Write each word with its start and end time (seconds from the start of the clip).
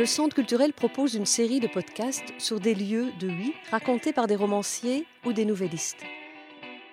Le 0.00 0.06
Centre 0.06 0.34
culturel 0.34 0.72
propose 0.72 1.14
une 1.14 1.26
série 1.26 1.60
de 1.60 1.66
podcasts 1.66 2.32
sur 2.38 2.58
des 2.58 2.74
lieux 2.74 3.12
de 3.20 3.28
Huy 3.28 3.52
racontés 3.70 4.14
par 4.14 4.26
des 4.26 4.34
romanciers 4.34 5.04
ou 5.26 5.34
des 5.34 5.44
nouvellistes. 5.44 6.02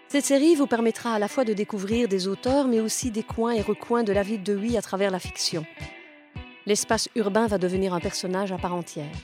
Cette 0.09 0.25
série 0.25 0.55
vous 0.55 0.67
permettra 0.67 1.13
à 1.13 1.19
la 1.19 1.27
fois 1.27 1.45
de 1.45 1.53
découvrir 1.53 2.09
des 2.09 2.27
auteurs, 2.27 2.67
mais 2.67 2.81
aussi 2.81 3.09
des 3.11 3.23
coins 3.23 3.53
et 3.53 3.61
recoins 3.61 4.03
de 4.03 4.11
la 4.11 4.23
ville 4.23 4.43
de 4.43 4.57
Huy 4.57 4.77
à 4.77 4.81
travers 4.81 5.11
la 5.11 5.19
fiction. 5.19 5.65
L'espace 6.65 7.07
urbain 7.15 7.47
va 7.47 7.57
devenir 7.57 7.93
un 7.93 8.01
personnage 8.01 8.51
à 8.51 8.57
part 8.57 8.73
entière. 8.73 9.15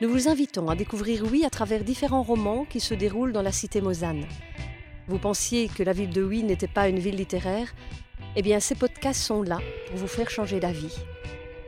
Nous 0.00 0.08
vous 0.08 0.28
invitons 0.28 0.68
à 0.68 0.74
découvrir 0.74 1.24
Huy 1.26 1.44
à 1.44 1.50
travers 1.50 1.84
différents 1.84 2.22
romans 2.22 2.64
qui 2.64 2.80
se 2.80 2.94
déroulent 2.94 3.32
dans 3.32 3.42
la 3.42 3.52
cité 3.52 3.80
Mosane. 3.80 4.26
Vous 5.08 5.18
pensiez 5.18 5.68
que 5.68 5.82
la 5.82 5.92
ville 5.92 6.10
de 6.10 6.22
Huy 6.22 6.42
n'était 6.42 6.66
pas 6.66 6.88
une 6.88 6.98
ville 6.98 7.16
littéraire? 7.16 7.72
Eh 8.34 8.42
bien, 8.42 8.58
ces 8.60 8.74
podcasts 8.74 9.22
sont 9.22 9.42
là 9.42 9.58
pour 9.88 9.96
vous 9.96 10.08
faire 10.08 10.30
changer 10.30 10.58
d'avis. 10.58 10.94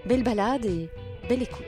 Belle 0.07 0.23
balade 0.23 0.65
et 0.67 0.89
Belle 1.29 1.43
écoute. 1.43 1.65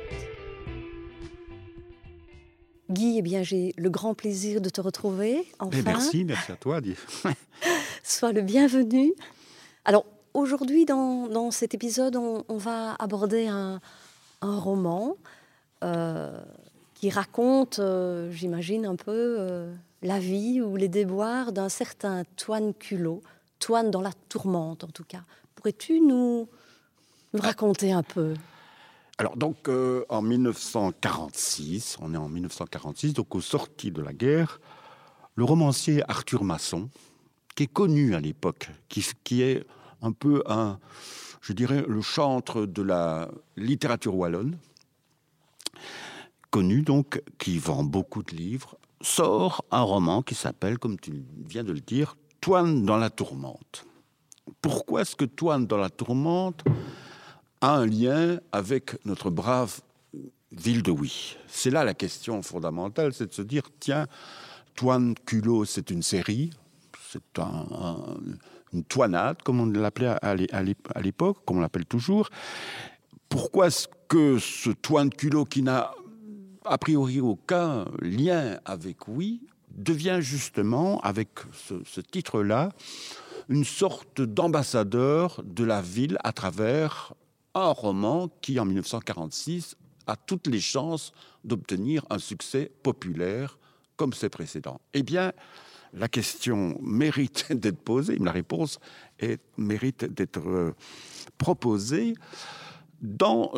Guy, 2.91 3.19
eh 3.19 3.23
bien, 3.23 3.43
j'ai 3.43 3.73
le 3.77 3.91
grand 3.91 4.15
plaisir 4.15 4.61
de 4.61 4.69
te 4.69 4.81
retrouver. 4.81 5.47
Enfin. 5.59 5.83
merci, 5.85 6.25
merci 6.25 6.51
à 6.51 6.57
toi. 6.57 6.81
Sois 8.03 8.33
le 8.33 8.41
bienvenu. 8.41 9.13
Alors, 9.85 10.07
aujourd'hui, 10.35 10.87
dans, 10.87 11.51
cet 11.51 11.75
épisode, 11.75 12.17
on, 12.17 12.57
va 12.57 12.97
aborder 12.99 13.47
un, 13.47 13.81
roman 14.41 15.17
euh, 15.85 16.43
qui 17.01 17.09
raconte, 17.09 17.79
euh, 17.79 18.31
j'imagine, 18.31 18.85
un 18.85 18.95
peu 18.95 19.37
euh, 19.39 19.75
la 20.03 20.19
vie 20.19 20.61
ou 20.61 20.77
les 20.77 20.89
déboires 20.89 21.51
d'un 21.51 21.71
certain 21.71 22.25
Toine 22.37 22.75
Culot, 22.75 23.23
Toine 23.59 23.91
dans 23.91 24.03
la 24.03 24.13
tourmente 24.29 24.85
en 24.85 24.89
tout 24.89 25.05
cas. 25.05 25.23
Pourrais-tu 25.55 26.03
nous, 26.03 26.47
raconter 27.33 27.91
un 27.93 28.03
peu? 28.03 28.35
Alors 29.17 29.39
donc 29.39 29.71
euh, 29.71 30.05
en 30.11 30.21
1946, 30.21 31.97
on 32.03 32.13
est 32.13 32.19
en 32.19 32.29
1946, 32.29 33.15
donc 33.15 33.35
aux 33.35 33.41
sorties 33.41 33.93
de 33.93 34.03
la 34.03 34.13
guerre, 34.13 34.61
le 35.37 35.45
romancier 35.45 36.03
Arthur 36.07 36.45
Masson, 36.45 36.91
qui 37.57 37.63
est 37.63 37.73
connu 37.73 38.15
à 38.15 38.21
l'époque, 38.21 38.69
qui, 38.91 39.07
qui, 39.25 39.41
est 39.41 39.65
un 40.03 40.13
peu 40.13 40.43
un, 40.45 40.79
je 41.41 41.55
dirais, 41.55 41.83
le 41.89 42.03
chantre 42.03 42.67
de 42.67 42.83
la 42.83 43.31
littérature 43.57 44.15
wallonne, 44.15 44.59
connu 46.51 46.83
donc, 46.83 47.23
qui 47.39 47.59
vend 47.59 47.85
beaucoup 47.85 48.23
de 48.23 48.35
livres, 48.35 48.77
sort 49.01 49.65
un 49.71 49.83
roman 49.83 50.23
qui 50.23 50.35
s'appelle, 50.35 50.79
comme 50.79 50.99
tu 50.99 51.25
viens 51.47 51.65
de 51.65 51.73
le 51.73 51.81
dire, 51.81 52.17
Toine 52.41 52.85
dans 52.85 52.97
la 52.97 53.11
tourmente. 53.11 53.85
Pourquoi 54.63 55.03
est-ce 55.03 55.15
que 55.17 55.25
Toine 55.25 55.67
dans 55.67 55.77
la 55.77 55.91
tourmente 55.91 56.65
a 57.61 57.77
un 57.77 57.87
lien 57.87 58.41
avec 58.53 59.05
notre 59.05 59.31
brave 59.31 59.81
ville 60.53 60.83
de 60.83 60.91
Oui. 60.91 61.37
C'est 61.47 61.71
là 61.71 61.85
la 61.85 61.95
question 61.95 62.43
fondamentale, 62.43 63.13
c'est 63.13 63.29
de 63.29 63.35
se 63.35 63.43
dire, 63.43 63.63
tiens, 63.79 64.07
Toine 64.75 65.15
Culot, 65.27 65.65
c'est 65.65 65.91
une 65.91 66.03
série, 66.03 66.51
c'est 67.11 67.23
une 68.73 68.85
toinade, 68.85 69.43
comme 69.43 69.61
on 69.61 69.67
l'appelait 69.67 70.17
à 70.23 71.03
l'époque, 71.03 71.39
comme 71.45 71.59
on 71.59 71.61
l'appelle 71.61 71.87
toujours. 71.87 72.29
Pourquoi 73.29 73.69
est-ce 73.69 73.87
que 74.09 74.39
ce 74.39 74.71
Toine 74.71 75.11
Culot, 75.11 75.45
qui 75.45 75.63
n'a 75.63 75.93
a 76.71 76.79
priori 76.79 77.21
aucun 77.21 77.87
lien 78.01 78.61
avec 78.65 79.09
Oui, 79.09 79.43
devient 79.73 80.19
justement, 80.21 81.01
avec 81.01 81.29
ce 81.53 82.01
titre-là, 82.01 82.71
une 83.49 83.65
sorte 83.65 84.21
d'ambassadeur 84.21 85.43
de 85.45 85.65
la 85.65 85.83
ville 85.83 86.17
à 86.23 86.33
travers 86.33 87.13
un 87.55 87.71
roman 87.71 88.29
qui, 88.41 88.61
en 88.61 88.65
1946, 88.67 89.77
a 90.07 90.15
toutes 90.15 90.47
les 90.47 90.61
chances 90.61 91.13
d'obtenir 91.43 92.07
un 92.09 92.21
succès 92.21 92.71
populaire 92.85 93.59
comme 93.97 94.13
ses 94.13 94.29
précédents 94.29 94.81
Eh 94.95 95.03
bien, 95.03 95.33
la 95.93 96.07
question 96.07 96.79
mérite 96.81 97.53
d'être 97.53 97.83
posée, 97.83 98.17
la 98.21 98.31
réponse 98.31 98.79
mérite 99.57 100.05
d'être 100.05 100.49
euh, 100.49 100.75
proposée. 101.37 102.15
Dans 103.01 103.53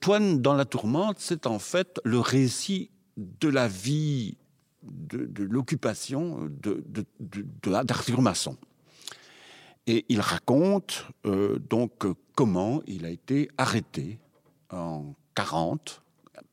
Toine 0.00 0.40
dans 0.40 0.54
la 0.54 0.64
tourmente, 0.64 1.16
c'est 1.18 1.46
en 1.46 1.58
fait 1.58 2.00
le 2.04 2.18
récit 2.18 2.90
de 3.16 3.48
la 3.48 3.68
vie, 3.68 4.36
de, 4.82 5.44
l'occupation 5.44 6.48
d'Arthur 7.62 8.16
de, 8.16 8.22
Masson. 8.22 8.56
Et 9.86 10.04
il 10.08 10.20
raconte 10.20 11.06
euh, 11.26 11.58
donc 11.58 12.04
comment 12.34 12.80
il 12.86 13.04
a 13.04 13.10
été 13.10 13.50
arrêté 13.58 14.18
en 14.70 15.14
40 15.34 16.02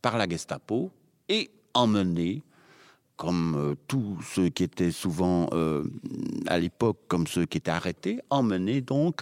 par 0.01 0.17
la 0.17 0.27
Gestapo 0.27 0.91
et 1.29 1.51
emmené, 1.73 2.41
comme 3.15 3.55
euh, 3.55 3.75
tous 3.88 4.21
ceux 4.21 4.49
qui 4.49 4.63
étaient 4.63 4.91
souvent 4.91 5.49
euh, 5.53 5.83
à 6.47 6.57
l'époque, 6.57 6.97
comme 7.07 7.27
ceux 7.27 7.45
qui 7.45 7.57
étaient 7.57 7.71
arrêtés, 7.71 8.19
emmené 8.29 8.81
donc 8.81 9.21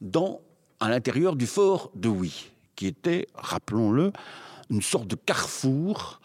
dans 0.00 0.40
à 0.82 0.88
l'intérieur 0.90 1.36
du 1.36 1.46
fort 1.46 1.92
de 1.94 2.08
Huy, 2.08 2.50
qui 2.74 2.88
était, 2.88 3.28
rappelons-le, 3.36 4.12
une 4.68 4.82
sorte 4.82 5.06
de 5.06 5.14
carrefour 5.14 6.20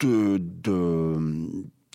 de, 0.00 0.36
de, 0.38 1.16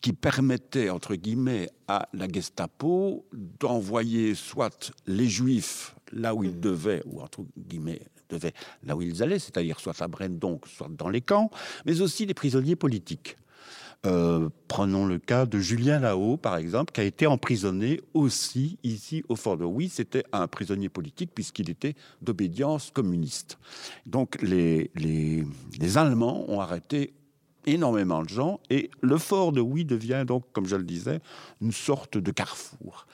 qui 0.01 0.13
permettait, 0.13 0.89
entre 0.89 1.13
guillemets, 1.13 1.69
à 1.87 2.09
la 2.13 2.27
Gestapo 2.27 3.23
d'envoyer 3.31 4.33
soit 4.33 4.91
les 5.05 5.27
Juifs 5.27 5.95
là 6.11 6.33
où 6.33 6.43
ils 6.43 6.59
devaient, 6.59 7.03
ou 7.05 7.21
entre 7.21 7.45
guillemets, 7.55 8.01
devaient 8.29 8.53
là 8.83 8.95
où 8.95 9.03
ils 9.03 9.21
allaient, 9.21 9.37
c'est-à-dire 9.37 9.79
soit 9.79 10.01
à 10.01 10.07
Brenne, 10.07 10.39
donc, 10.39 10.67
soit 10.67 10.89
dans 10.89 11.09
les 11.09 11.21
camps, 11.21 11.51
mais 11.85 12.01
aussi 12.01 12.25
les 12.25 12.33
prisonniers 12.33 12.75
politiques. 12.75 13.37
Euh, 14.05 14.47
prenons 14.69 15.05
le 15.05 15.19
cas 15.19 15.45
de 15.45 15.59
Julien 15.59 15.99
Lahaut, 15.99 16.37
par 16.37 16.55
exemple, 16.55 16.93
qui 16.93 17.01
a 17.01 17.03
été 17.03 17.27
emprisonné 17.27 17.99
aussi 18.13 18.77
ici 18.83 19.23
au 19.27 19.35
Fort 19.35 19.57
de 19.57 19.65
Oui. 19.65 19.89
C'était 19.89 20.23
un 20.31 20.47
prisonnier 20.47 20.87
politique 20.87 21.31
puisqu'il 21.35 21.69
était 21.69 21.95
d'obédience 22.21 22.91
communiste. 22.91 23.57
Donc 24.05 24.41
les, 24.41 24.89
les, 24.95 25.45
les 25.79 25.97
Allemands 25.97 26.45
ont 26.49 26.61
arrêté 26.61 27.13
énormément 27.65 28.23
de 28.23 28.29
gens 28.29 28.61
et 28.69 28.89
le 29.01 29.17
fort 29.17 29.51
de 29.51 29.59
Oui 29.59 29.83
devient 29.83 30.23
donc, 30.25 30.45
comme 30.53 30.65
je 30.65 30.77
le 30.77 30.83
disais, 30.83 31.19
une 31.61 31.73
sorte 31.73 32.17
de 32.17 32.31
carrefour. 32.31 33.05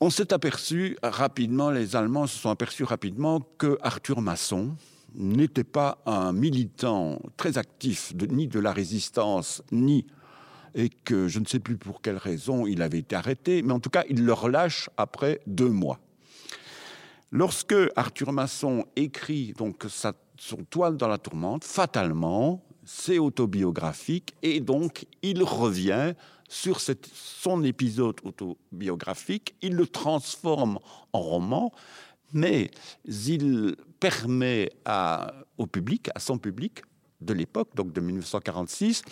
On 0.00 0.10
s'est 0.10 0.32
aperçu 0.32 0.96
rapidement, 1.02 1.70
les 1.70 1.94
Allemands 1.94 2.26
se 2.26 2.38
sont 2.38 2.50
aperçus 2.50 2.84
rapidement 2.84 3.40
que 3.58 3.78
Arthur 3.82 4.20
Masson 4.20 4.74
n'était 5.14 5.64
pas 5.64 5.98
un 6.06 6.32
militant 6.32 7.20
très 7.36 7.58
actif 7.58 8.12
ni 8.30 8.46
de 8.46 8.60
la 8.60 8.72
résistance, 8.72 9.62
ni 9.72 10.06
et 10.74 10.88
que 10.88 11.28
je 11.28 11.40
ne 11.40 11.46
sais 11.46 11.58
plus 11.58 11.76
pour 11.76 12.00
quelle 12.00 12.16
raison 12.16 12.66
il 12.66 12.82
avait 12.82 12.98
été 12.98 13.16
arrêté, 13.16 13.62
mais 13.62 13.72
en 13.72 13.80
tout 13.80 13.90
cas 13.90 14.04
il 14.08 14.24
le 14.24 14.32
relâche 14.32 14.88
après 14.96 15.40
deux 15.46 15.68
mois. 15.68 15.98
Lorsque 17.32 17.74
Arthur 17.96 18.32
Masson 18.32 18.84
écrit 18.96 19.52
donc 19.56 19.84
sa, 19.88 20.14
son 20.36 20.64
toile 20.64 20.96
dans 20.96 21.08
la 21.08 21.18
tourmente, 21.18 21.64
fatalement, 21.64 22.64
c'est 22.84 23.18
autobiographique 23.18 24.34
et 24.42 24.60
donc 24.60 25.06
il 25.22 25.42
revient 25.42 26.14
sur 26.48 26.80
son 26.80 27.62
épisode 27.62 28.16
autobiographique, 28.24 29.54
il 29.62 29.74
le 29.74 29.86
transforme 29.86 30.80
en 31.12 31.20
roman, 31.20 31.72
mais 32.32 32.70
il 33.04 33.76
permet 33.98 34.70
au 35.58 35.66
public, 35.66 36.08
à 36.14 36.20
son 36.20 36.38
public 36.38 36.82
de 37.20 37.34
l'époque, 37.34 37.68
donc 37.74 37.92
de 37.92 38.00
1946, 38.00 39.02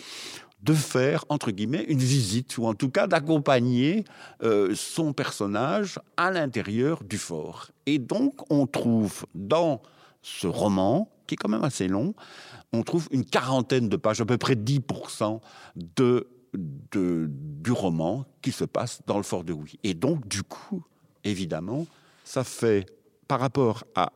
de 0.61 0.73
faire, 0.73 1.23
entre 1.29 1.51
guillemets, 1.51 1.85
une 1.87 1.99
visite, 1.99 2.57
ou 2.57 2.65
en 2.65 2.73
tout 2.73 2.89
cas 2.89 3.07
d'accompagner 3.07 4.03
euh, 4.43 4.73
son 4.75 5.13
personnage 5.13 5.99
à 6.17 6.31
l'intérieur 6.31 7.03
du 7.03 7.17
fort. 7.17 7.69
Et 7.85 7.97
donc, 7.97 8.41
on 8.51 8.67
trouve 8.67 9.25
dans 9.33 9.81
ce 10.21 10.47
roman, 10.47 11.09
qui 11.27 11.35
est 11.35 11.37
quand 11.37 11.49
même 11.49 11.63
assez 11.63 11.87
long, 11.87 12.13
on 12.73 12.83
trouve 12.83 13.07
une 13.11 13.23
quarantaine 13.23 13.87
de 13.87 13.95
pages, 13.95 14.19
à 14.19 14.25
peu 14.25 14.37
près 14.37 14.55
10% 14.55 15.39
de, 15.75 16.27
du 16.53 17.71
roman 17.71 18.25
qui 18.41 18.51
se 18.51 18.65
passe 18.65 19.01
dans 19.07 19.17
le 19.17 19.23
fort 19.23 19.43
de 19.43 19.53
Oui. 19.53 19.79
Et 19.83 19.93
donc, 19.93 20.27
du 20.27 20.43
coup, 20.43 20.83
évidemment, 21.23 21.87
ça 22.25 22.43
fait, 22.43 22.85
par 23.29 23.39
rapport 23.39 23.85
à, 23.95 24.11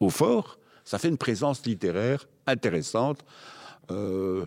au 0.00 0.08
fort, 0.08 0.58
ça 0.84 0.98
fait 0.98 1.08
une 1.08 1.18
présence 1.18 1.66
littéraire 1.66 2.26
intéressante. 2.46 3.22
Euh, 3.90 4.46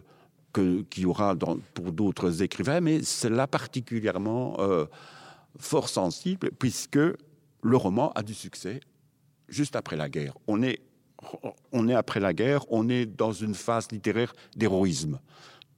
qu'il 0.54 1.04
y 1.04 1.06
aura 1.06 1.36
pour 1.76 1.92
d'autres 1.92 2.42
écrivains, 2.42 2.82
mais 2.82 3.04
c'est 3.04 3.30
là 3.30 3.46
particulièrement 3.46 4.56
euh, 4.60 4.86
fort 5.60 5.88
sensible, 5.88 6.50
puisque 6.58 6.98
le 6.98 7.78
roman 7.78 8.12
a 8.14 8.24
du 8.24 8.34
succès 8.34 8.80
juste 9.48 9.76
après 9.76 9.96
la 9.96 10.10
guerre. 10.10 10.34
On 10.48 10.64
est 10.64 10.82
on 11.72 11.88
est 11.88 11.96
après 11.96 12.20
la 12.20 12.34
guerre, 12.34 12.62
on 12.72 12.90
est 12.90 13.06
dans 13.06 13.32
une 13.32 13.56
phase 13.56 13.88
littéraire 13.92 14.34
d'héroïsme. 14.56 15.20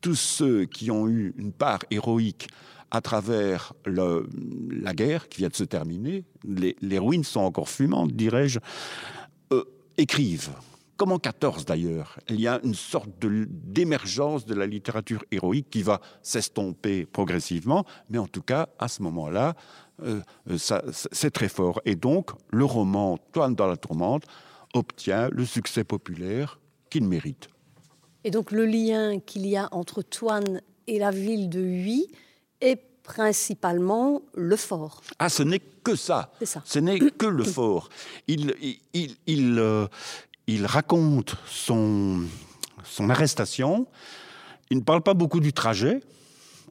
Tous 0.02 0.16
ceux 0.16 0.66
qui 0.66 0.92
ont 0.92 1.08
eu 1.08 1.34
une 1.38 1.52
part 1.52 1.80
héroïque 1.92 2.48
à 2.92 3.02
travers 3.02 3.74
la 3.86 4.94
guerre 4.94 5.30
qui 5.30 5.40
vient 5.40 5.50
de 5.50 5.56
se 5.56 5.64
terminer, 5.64 6.26
les, 6.44 7.00
ruines 7.00 7.24
sont 7.24 7.42
encore 7.42 7.70
fumantes, 7.70 8.12
dirais-je, 8.12 8.60
euh, 9.52 9.64
écrivent 9.98 10.52
comme 11.00 11.14
en 11.14 11.18
14 11.18 11.64
d'ailleurs, 11.64 12.20
il 12.28 12.42
y 12.42 12.48
a 12.50 12.60
une 12.62 12.74
sorte 12.74 13.10
d'émergence 13.22 14.46
de, 14.46 14.54
la 14.54 14.68
littérature 14.68 15.24
héroïque 15.32 15.70
qui 15.70 15.82
va 15.82 16.02
s'estomper 16.22 17.06
progressivement, 17.06 17.86
mais 18.10 18.18
en 18.18 18.28
tout 18.28 18.42
cas, 18.42 18.68
à 18.80 18.90
ce 18.90 19.02
moment-là, 19.04 19.56
euh, 20.04 20.20
c'est 20.58 21.32
très 21.32 21.48
fort. 21.48 21.80
Et 21.86 21.96
donc, 21.96 22.32
le 22.52 22.66
roman 22.66 23.18
Toine 23.32 23.56
dans 23.56 23.68
la 23.68 23.78
tourmente 23.78 24.24
obtient 24.74 25.30
le 25.32 25.46
succès 25.46 25.86
populaire 25.86 26.60
qu'il 26.90 27.06
mérite. 27.06 27.48
Et 28.26 28.32
donc, 28.32 28.52
le 28.52 28.66
lien 28.66 29.20
qu'il 29.20 29.48
y 29.48 29.56
a 29.56 29.70
entre 29.72 30.02
Toine 30.02 30.62
et 30.88 31.00
la 31.00 31.12
ville 31.12 31.48
de 31.48 31.62
Huy 31.62 32.08
est 32.62 32.82
principalement 33.04 34.22
le 34.36 34.56
fort. 34.56 35.02
Ah, 35.18 35.30
ce 35.30 35.44
n'est 35.44 35.60
que 35.60 35.96
ça. 35.96 36.32
ça. 36.44 36.62
Ce 36.66 36.80
n'est 36.80 37.00
que 37.00 37.26
le 37.26 37.44
fort. 37.58 37.90
Il, 38.28 38.54
il, 38.94 39.16
il, 39.26 39.58
euh, 39.58 39.88
il 40.48 40.66
raconte 40.66 41.36
son, 41.48 42.24
son 42.84 43.10
arrestation. 43.10 43.88
Il 44.70 44.78
ne 44.78 44.84
parle 44.84 45.02
pas 45.02 45.14
beaucoup 45.16 45.40
du 45.40 45.54
trajet. 45.54 46.02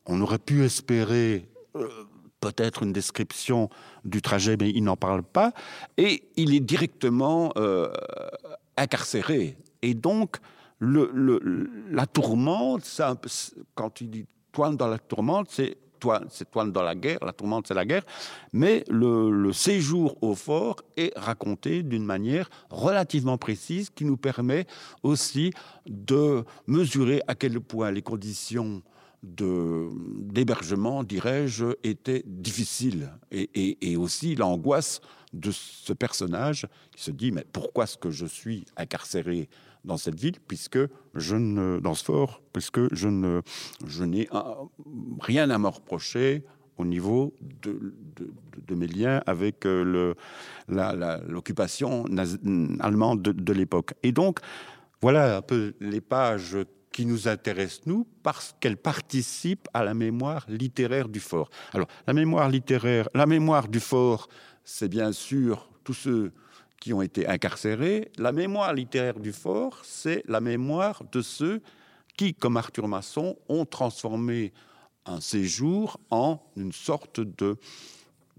On 0.06 0.20
aurait 0.20 0.38
pu 0.38 0.64
espérer 0.64 1.48
euh, 1.74 1.88
peut-être 2.40 2.82
une 2.82 2.92
description 2.92 3.68
du 4.04 4.22
trajet, 4.22 4.56
mais 4.58 4.70
il 4.70 4.84
n'en 4.84 4.96
parle 4.96 5.22
pas. 5.22 5.52
Et 5.96 6.22
il 6.36 6.54
est 6.54 6.60
directement 6.60 7.52
euh, 7.56 7.92
incarcéré. 8.76 9.56
Et 9.82 9.94
donc, 9.94 10.36
le, 10.78 11.10
la 11.90 12.06
tourmente, 12.06 12.84
quand 13.74 14.00
il 14.00 14.26
dit 14.58 14.62
toine 14.62 14.76
dans 14.76 14.88
la 14.88 14.98
tourmente, 14.98 15.48
c'est 15.50 15.78
c'est 16.30 16.50
Toine 16.50 16.72
dans 16.72 16.82
la 16.82 16.94
guerre, 16.94 17.18
la 17.24 17.32
tourmente 17.32 17.66
c'est 17.66 17.74
la 17.74 17.84
guerre, 17.84 18.04
mais 18.52 18.84
le, 18.88 19.52
séjour 19.52 20.16
au 20.22 20.34
fort 20.34 20.76
est 20.96 21.12
raconté 21.16 21.82
d'une 21.82 22.04
manière 22.04 22.48
relativement 22.70 23.38
précise 23.38 23.90
qui 23.90 24.04
nous 24.04 24.16
permet 24.16 24.66
aussi 25.02 25.52
de 25.86 26.44
mesurer 26.66 27.20
à 27.26 27.34
quel 27.34 27.60
point 27.60 27.90
les 27.90 28.02
conditions 28.02 28.82
d'hébergement, 29.24 31.02
dirais-je, 31.02 31.66
étaient 31.82 32.22
difficiles. 32.24 33.10
Et 33.32 33.96
aussi 33.96 34.36
l'angoisse 34.36 35.00
de 35.32 35.50
ce 35.50 35.92
personnage 35.92 36.68
qui 36.94 37.02
se 37.02 37.10
dit 37.10 37.32
mais 37.32 37.44
pourquoi 37.52 37.84
est-ce 37.84 37.98
que 37.98 38.10
je 38.10 38.26
suis 38.26 38.64
incarcéré 38.76 39.48
dans 39.88 39.96
cette 39.96 40.20
ville, 40.20 40.38
puisque 40.46 40.78
je 41.14 41.34
ne, 41.34 41.80
dans 41.80 41.94
ce 41.94 42.04
fort, 42.04 42.42
puisque 42.52 42.94
je 42.94 43.08
ne, 43.08 43.40
je 43.86 44.04
n'ai 44.04 44.28
rien 45.20 45.50
à 45.50 45.58
me 45.58 45.68
reprocher 45.68 46.44
au 46.76 46.84
niveau 46.84 47.34
de, 47.40 47.94
de, 48.68 48.74
mes 48.74 48.86
liens 48.86 49.20
avec 49.26 49.66
euh, 49.66 49.82
le, 49.82 50.14
l'occupation 51.26 52.04
allemande 52.78 53.22
de, 53.22 53.52
l'époque. 53.52 53.94
Et 54.04 54.12
donc, 54.12 54.38
voilà 55.00 55.38
un 55.38 55.42
peu 55.42 55.74
les 55.80 56.00
pages 56.00 56.56
qui 56.92 57.04
nous 57.04 57.26
intéressent, 57.26 57.86
nous, 57.86 58.06
parce 58.22 58.54
qu'elles 58.60 58.76
participent 58.76 59.68
à 59.74 59.82
la 59.82 59.94
mémoire 59.94 60.44
littéraire 60.48 61.08
du 61.08 61.20
fort. 61.20 61.50
Alors, 61.72 61.88
la 62.06 62.12
mémoire 62.12 62.48
littéraire, 62.48 63.08
la 63.14 63.26
mémoire 63.26 63.68
du 63.68 63.80
fort, 63.80 64.28
c'est 64.64 64.88
bien 64.88 65.12
sûr 65.12 65.70
tous 65.82 65.94
ceux 65.94 66.32
qui 66.80 66.92
ont 66.92 67.02
été 67.02 67.26
incarcérés. 67.26 68.10
La 68.18 68.32
mémoire 68.32 68.72
littéraire 68.72 69.18
du 69.18 69.32
fort, 69.32 69.80
c'est 69.84 70.22
la 70.26 70.40
mémoire 70.40 71.02
de 71.10 71.22
ceux 71.22 71.62
qui, 72.16 72.34
comme 72.34 72.56
Arthur 72.56 72.88
Masson, 72.88 73.36
ont 73.48 73.64
transformé 73.64 74.52
un 75.06 75.20
séjour 75.20 75.98
en 76.10 76.40
une 76.56 76.72
sorte 76.72 77.20
de, 77.20 77.56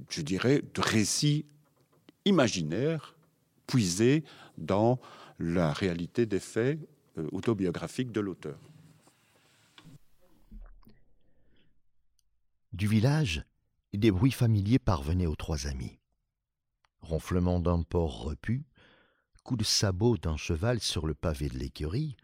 je 0.09 0.21
dirais, 0.21 0.62
de 0.74 0.81
récit 0.81 1.45
imaginaire 2.25 3.15
puisé 3.68 4.24
dans 4.57 5.00
la 5.39 5.74
réalité 5.74 6.25
des 6.25 6.39
faits 6.39 6.80
euh, 7.18 7.27
autobiographiques 7.31 8.12
de 8.12 8.19
l'auteur. 8.19 8.59
Du 12.74 12.88
village, 12.88 13.44
des 13.94 14.12
bruits 14.12 14.31
familiers 14.31 14.80
parvenaient 14.80 15.25
aux 15.25 15.35
trois 15.35 15.68
amis 15.68 15.98
ronflement 17.01 17.59
d'un 17.59 17.83
porc 17.83 18.23
repu, 18.23 18.65
coup 19.43 19.57
de 19.57 19.63
sabot 19.63 20.17
d'un 20.17 20.37
cheval 20.37 20.79
sur 20.79 21.07
le 21.07 21.15
pavé 21.15 21.49
de 21.49 21.57
l'écurie, 21.57 22.15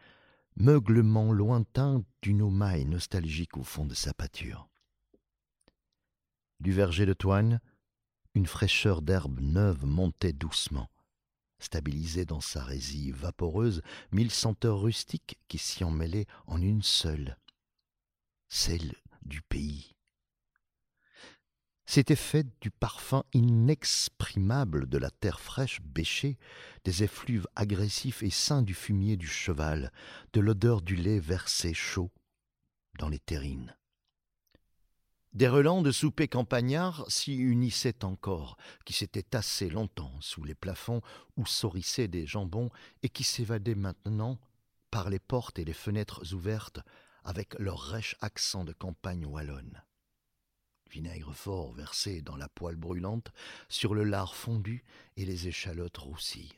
meuglement 0.58 1.32
lointain 1.32 2.04
d'une 2.22 2.42
aumaille 2.42 2.86
nostalgique 2.86 3.58
au 3.58 3.64
fond 3.64 3.86
de 3.86 3.94
sa 3.94 4.14
pâture. 4.14 4.70
Du 6.60 6.72
verger 6.72 7.06
de 7.06 7.14
toine, 7.14 7.62
une 8.34 8.46
fraîcheur 8.46 9.02
d'herbe 9.02 9.40
neuve 9.40 9.86
montait 9.86 10.34
doucement, 10.34 10.90
stabilisait 11.60 12.26
dans 12.26 12.42
sa 12.42 12.64
résille 12.64 13.12
vaporeuse 13.12 13.82
mille 14.12 14.32
senteurs 14.32 14.82
rustiques 14.82 15.40
qui 15.48 15.58
s'y 15.58 15.84
emmêlaient 15.84 16.28
en 16.48 16.62
une 16.62 16.84
seule, 16.84 17.38
celle 18.50 18.96
du 19.24 19.42
pays. 19.42 19.95
C'était 21.88 22.16
fait 22.16 22.48
du 22.62 22.72
parfum 22.72 23.24
inexprimable 23.34 24.90
de 24.90 24.98
la 24.98 25.12
terre 25.12 25.40
fraîche 25.40 25.82
bêchée, 25.82 26.38
des 26.84 27.04
effluves 27.04 27.48
agressifs 27.56 28.24
et 28.24 28.32
sains 28.32 28.64
du 28.64 28.74
fumier 28.74 29.18
du 29.18 29.28
cheval, 29.28 29.92
de 30.34 30.40
l'odeur 30.40 30.82
du 30.82 30.96
lait 30.96 31.20
versé 31.20 31.74
chaud 31.74 32.12
dans 32.98 33.08
les 33.08 33.20
terrines. 33.20 33.76
Des 35.34 35.48
relents 35.48 35.82
de 35.82 35.92
souper 35.92 36.28
campagnards 36.28 37.06
s'y 37.10 37.36
unissaient 37.36 38.04
encore, 38.04 38.58
qui 38.86 38.94
s'étaient 38.94 39.22
tassés 39.22 39.70
longtemps 39.70 40.16
sous 40.22 40.44
les 40.44 40.56
plafonds 40.56 41.02
où 41.36 41.46
saurissaient 41.46 42.08
des 42.08 42.26
jambons 42.26 42.70
et 43.04 43.10
qui 43.10 43.24
s'évadaient 43.24 43.76
maintenant 43.76 44.40
par 44.92 45.10
les 45.10 45.20
portes 45.20 45.60
et 45.60 45.66
les 45.66 45.74
fenêtres 45.74 46.34
ouvertes 46.34 46.80
avec 47.26 47.60
leur 47.60 47.80
rêche 47.80 48.16
accent 48.22 48.64
de 48.64 48.74
campagne 48.74 49.26
wallonne 49.26 49.84
vinaigre 50.90 51.34
fort 51.34 51.74
versé 51.74 52.22
dans 52.22 52.38
la 52.38 52.50
poêle 52.50 52.76
brûlante, 52.76 53.32
sur 53.70 53.94
le 53.94 54.04
lard 54.04 54.36
fondu 54.36 54.84
et 55.18 55.26
les 55.26 55.48
échalotes 55.48 55.98
roussies. 55.98 56.54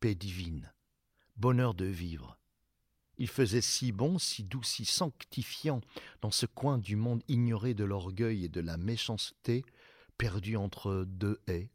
Paix 0.00 0.14
divine, 0.14 0.72
bonheur 1.36 1.74
de 1.74 1.86
vivre. 1.86 2.38
Il 3.16 3.28
faisait 3.28 3.60
si 3.60 3.92
bon, 3.92 4.18
si 4.18 4.42
doux, 4.42 4.62
si 4.62 4.84
sanctifiant 4.84 5.80
dans 6.20 6.30
ce 6.30 6.46
coin 6.46 6.78
du 6.78 6.96
monde 6.96 7.22
ignoré 7.28 7.74
de 7.74 7.84
l'orgueil 7.84 8.44
et 8.44 8.48
de 8.48 8.60
la 8.60 8.76
méchanceté, 8.76 9.64
perdu 10.18 10.56
entre 10.56 11.04
deux 11.06 11.40
haies, 11.46 11.70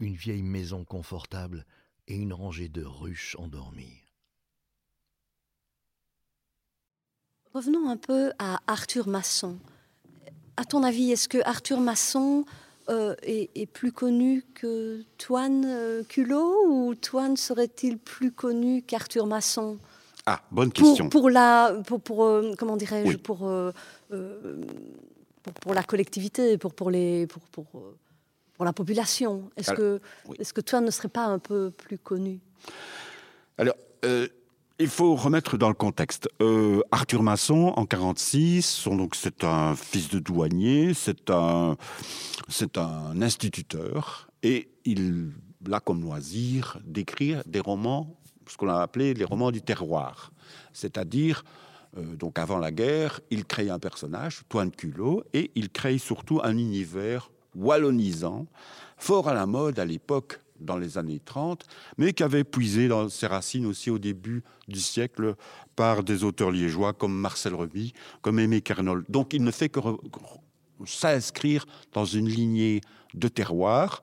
une 0.00 0.16
vieille 0.16 0.42
maison 0.42 0.84
confortable 0.84 1.64
et 2.08 2.16
une 2.16 2.32
rangée 2.32 2.68
de 2.68 2.82
ruches 2.82 3.36
endormies. 3.38 4.02
Revenons 7.54 7.88
un 7.88 7.98
peu 7.98 8.32
à 8.38 8.60
Arthur 8.66 9.06
Masson 9.08 9.58
à 10.56 10.64
ton 10.64 10.82
avis, 10.82 11.12
est-ce 11.12 11.28
que 11.28 11.38
Arthur 11.44 11.80
Masson 11.80 12.44
euh, 12.88 13.14
est, 13.22 13.66
plus 13.66 13.92
connu 13.92 14.44
que 14.54 15.02
Toine 15.18 15.64
euh, 15.66 16.02
Culot 16.02 16.66
ou 16.68 16.94
Toine 16.94 17.36
serait-il 17.36 17.98
plus 17.98 18.32
connu 18.32 18.82
qu'Arthur 18.82 19.26
Masson? 19.26 19.78
Ah, 20.26 20.42
bonne 20.50 20.72
question. 20.72 21.08
Pour, 21.08 21.30
la, 21.30 21.74
pour, 22.04 22.24
euh, 22.24 22.54
comment 22.58 22.76
dirais-je, 22.76 23.16
pour, 23.16 23.50
pour, 25.60 25.74
la 25.74 25.82
collectivité, 25.82 26.58
pour, 26.58 26.74
pour, 26.74 26.90
les, 26.90 27.26
pour, 27.26 27.42
pour, 27.42 27.66
pour 28.54 28.64
la 28.64 28.72
population. 28.72 29.50
Est-ce 29.56 29.72
que, 29.72 30.00
est-ce 30.38 30.52
que 30.52 30.60
Toine 30.60 30.84
ne 30.84 30.90
serait 30.90 31.08
pas 31.08 31.24
un 31.24 31.38
peu 31.38 31.70
plus 31.70 31.98
connu? 31.98 32.40
Alors, 33.58 33.76
il 34.82 34.88
faut 34.88 35.14
remettre 35.14 35.56
dans 35.56 35.68
le 35.68 35.74
contexte. 35.74 36.28
Euh, 36.40 36.80
Arthur 36.90 37.22
Masson, 37.22 37.72
en 37.76 37.86
46, 37.86 38.88
donc 38.88 39.14
c'est 39.14 39.44
un 39.44 39.76
fils 39.76 40.08
de 40.08 40.18
douanier, 40.18 40.92
c'est 40.92 41.30
un, 41.30 41.76
un 42.76 43.22
instituteur, 43.22 44.28
et 44.42 44.68
il 44.84 45.30
a 45.70 45.78
comme 45.78 46.02
loisir 46.02 46.80
d'écrire 46.84 47.42
des 47.46 47.60
romans, 47.60 48.16
ce 48.48 48.56
qu'on 48.56 48.68
a 48.68 48.80
appelé 48.80 49.14
les 49.14 49.24
romans 49.24 49.52
du 49.52 49.62
terroir, 49.62 50.32
c'est-à-dire 50.72 51.44
euh, 51.96 52.16
donc 52.16 52.40
avant 52.40 52.58
la 52.58 52.72
guerre, 52.72 53.20
il 53.30 53.44
crée 53.44 53.70
un 53.70 53.78
personnage, 53.78 54.42
Toine 54.48 54.72
Culot, 54.72 55.22
et 55.32 55.52
il 55.54 55.70
crée 55.70 55.98
surtout 55.98 56.40
un 56.42 56.56
univers 56.56 57.30
wallonisant, 57.54 58.46
fort 58.96 59.28
à 59.28 59.34
la 59.34 59.46
mode 59.46 59.78
à 59.78 59.84
l'époque 59.84 60.40
dans 60.62 60.76
les 60.76 60.98
années 60.98 61.20
30, 61.24 61.64
mais 61.98 62.12
qui 62.12 62.22
avait 62.22 62.44
puisé 62.44 62.88
dans 62.88 63.08
ses 63.08 63.26
racines 63.26 63.66
aussi 63.66 63.90
au 63.90 63.98
début 63.98 64.42
du 64.68 64.80
siècle 64.80 65.34
par 65.76 66.02
des 66.02 66.24
auteurs 66.24 66.50
liégeois 66.50 66.92
comme 66.92 67.14
Marcel 67.14 67.54
Remy, 67.54 67.92
comme 68.20 68.38
Aimé 68.38 68.60
Kernol. 68.60 69.04
Donc 69.08 69.34
il 69.34 69.42
ne 69.42 69.50
fait 69.50 69.68
que 69.68 69.80
s'inscrire 70.86 71.66
dans 71.92 72.04
une 72.04 72.28
lignée 72.28 72.80
de 73.14 73.28
terroir 73.28 74.02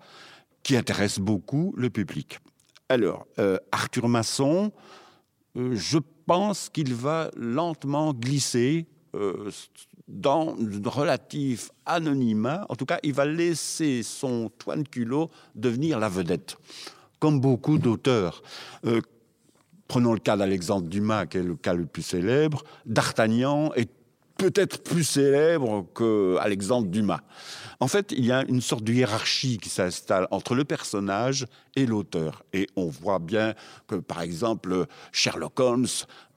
qui 0.64 0.76
intéresse 0.76 1.20
beaucoup 1.20 1.74
le 1.78 1.90
public. 1.90 2.40
Alors, 2.90 3.28
euh, 3.38 3.58
Arthur 3.72 4.08
Masson, 4.08 4.72
euh, 5.56 5.76
je 5.76 6.00
pense 6.26 6.70
qu'il 6.70 6.94
va 6.94 7.32
lentement 7.36 8.14
glisser 8.14 8.88
euh, 9.16 9.50
dans 10.10 10.56
un 10.58 10.90
relatif 10.90 11.70
anonymat. 11.86 12.66
En 12.70 12.76
tout 12.76 12.86
cas, 12.86 13.00
il 13.04 13.14
va 13.14 13.26
laisser 13.26 14.04
son 14.04 14.50
Toine 14.58 14.86
Culot 14.86 15.30
devenir 15.56 16.00
la 16.00 16.10
vedette, 16.10 16.58
comme 17.20 17.40
beaucoup 17.40 17.78
d'auteurs. 17.78 18.42
Euh, 18.86 19.02
prenons 19.88 20.14
le 20.14 20.20
cas 20.20 20.36
d'Alexandre 20.36 20.88
Dumas, 20.88 21.28
qui 21.28 21.38
est 21.38 21.44
le 21.44 21.56
cas 21.56 21.74
le 21.74 21.86
plus 21.86 22.02
célèbre. 22.02 22.64
D'Artagnan 22.86 23.72
est 23.76 23.90
peut-être 24.40 24.82
plus 24.82 25.04
célèbre 25.04 25.86
qu'Alexandre 25.94 26.88
Dumas. 26.88 27.20
En 27.82 27.88
fait, 27.88 28.12
il 28.12 28.26
y 28.26 28.32
a 28.32 28.44
une 28.48 28.62
sorte 28.62 28.84
de 28.84 28.92
hiérarchie 28.92 29.58
qui 29.58 29.70
s'installe 29.70 30.28
entre 30.32 30.56
le 30.56 30.66
personnage 30.66 31.46
et 31.76 31.86
l'auteur. 31.86 32.44
Et 32.52 32.68
on 32.76 32.88
voit 32.88 33.20
bien 33.20 33.54
que, 33.88 33.96
par 33.96 34.22
exemple, 34.22 34.86
Sherlock 35.12 35.60
Holmes, 35.60 35.88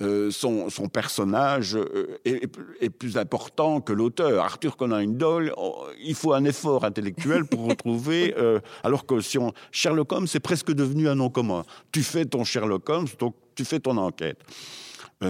euh, 0.03 0.31
son, 0.31 0.69
personnage 0.93 1.77
euh, 1.77 2.19
est, 2.25 2.91
plus 2.91 3.17
important 3.17 3.81
que 3.81 3.93
l'auteur. 3.93 4.45
Arthur 4.45 4.77
Conan 4.77 5.05
Doyle, 5.05 5.53
oh, 5.57 5.87
il 6.01 6.15
faut 6.15 6.33
un 6.33 6.45
effort 6.45 6.85
intellectuel 6.85 7.45
pour 7.45 7.67
retrouver, 7.69 8.35
euh, 8.37 8.61
alors 8.85 9.07
que 9.07 9.21
si 9.21 9.39
on, 9.39 9.53
Sherlock 9.73 10.13
Holmes 10.13 10.29
est 10.33 10.41
presque 10.41 10.73
devenu 10.73 11.09
un 11.09 11.17
nom 11.17 11.31
commun. 11.31 11.65
Tu 11.91 12.03
fais 12.03 12.25
ton 12.25 12.45
Sherlock 12.45 12.89
Holmes, 12.89 13.09
donc 13.19 13.35
tu 13.55 13.65
fais 13.65 13.81
ton 13.81 13.97
enquête. 13.97 14.39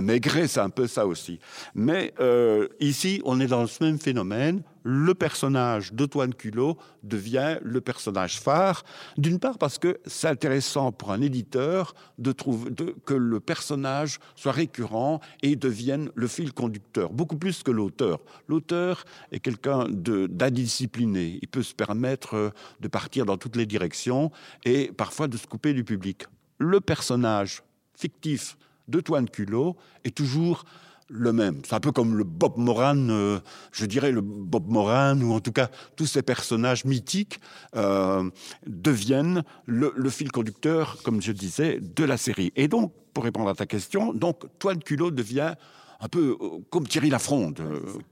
Maigret, 0.01 0.49
c'est 0.49 0.61
un 0.61 0.71
peu 0.71 0.87
ça 0.87 1.07
aussi. 1.07 1.39
Mais 1.75 2.15
euh, 2.21 2.69
ici, 2.81 3.21
on 3.25 3.41
est 3.41 3.47
dans 3.47 3.67
ce 3.67 3.85
même 3.85 3.99
phénomène. 3.99 4.63
Le 4.85 5.15
personnage 5.15 5.93
d'Antoine 5.93 6.35
Culot 6.35 6.77
devient 7.03 7.59
le 7.63 7.81
personnage 7.81 8.41
phare. 8.41 8.85
D'une 9.17 9.39
part 9.39 9.59
parce 9.59 9.79
que 9.79 9.99
c'est 10.07 10.29
intéressant 10.29 10.91
pour 10.91 11.13
un 11.13 11.21
éditeur 11.21 11.95
de 12.19 12.33
trouver 12.33 12.71
que 13.05 13.15
le 13.15 13.39
personnage 13.39 14.19
soit 14.35 14.53
récurrent 14.53 15.21
et 15.43 15.55
devienne 15.55 16.11
le 16.15 16.27
fil 16.27 16.53
conducteur, 16.53 17.13
beaucoup 17.13 17.37
plus 17.37 17.63
que 17.63 17.71
l'auteur. 17.71 18.21
L'auteur 18.49 19.05
est 19.31 19.41
quelqu'un 19.41 19.87
d'indiscipliné. 19.89 21.39
Il 21.43 21.49
peut 21.49 21.63
se 21.63 21.75
permettre 21.75 22.35
euh, 22.35 22.51
de 22.81 22.89
partir 22.89 23.27
dans 23.27 23.37
toutes 23.37 23.57
les 23.57 23.67
directions 23.67 24.31
et 24.65 24.91
parfois 24.97 25.29
de 25.29 25.37
se 25.37 25.47
couper 25.47 25.75
du 25.75 25.85
public. 25.85 26.25
Le 26.59 26.81
personnage 26.81 27.63
fictif 27.95 28.57
de 28.89 29.01
Toine 29.01 29.29
Culot 29.29 29.77
est 30.05 30.15
toujours 30.15 30.65
le 31.09 31.33
même. 31.33 31.61
C'est 31.65 31.75
un 31.75 31.81
peu 31.81 31.93
comme 31.93 32.17
le 32.17 32.25
Bob 32.25 32.57
Moran, 32.57 32.97
euh, 33.11 33.39
je 33.71 33.85
dirais 33.87 34.13
le 34.13 34.23
Bob 34.23 34.69
Moran, 34.69 35.21
ou 35.21 35.33
en 35.33 35.41
tout 35.41 35.53
cas 35.53 35.69
tous 35.97 36.07
ces 36.07 36.23
personnages 36.23 36.85
mythiques 36.85 37.39
euh, 37.77 38.29
deviennent 38.67 39.45
le, 39.67 39.93
fil 40.09 40.33
conducteur, 40.33 40.99
comme 41.05 41.21
je 41.21 41.33
disais, 41.33 41.81
de 41.81 42.05
la 42.05 42.17
série. 42.17 42.53
Et 42.57 42.67
donc, 42.67 42.93
pour 43.13 43.25
répondre 43.25 43.51
à 43.51 43.55
ta 43.55 43.67
question, 43.67 44.15
donc 44.15 44.45
Toine 44.59 44.83
Culot 44.83 45.11
devient 45.11 45.55
un 46.03 46.09
peu 46.09 46.37
euh, 46.41 46.49
comme 46.69 46.87
Thierry 46.87 47.09
Lafronde. 47.09 47.63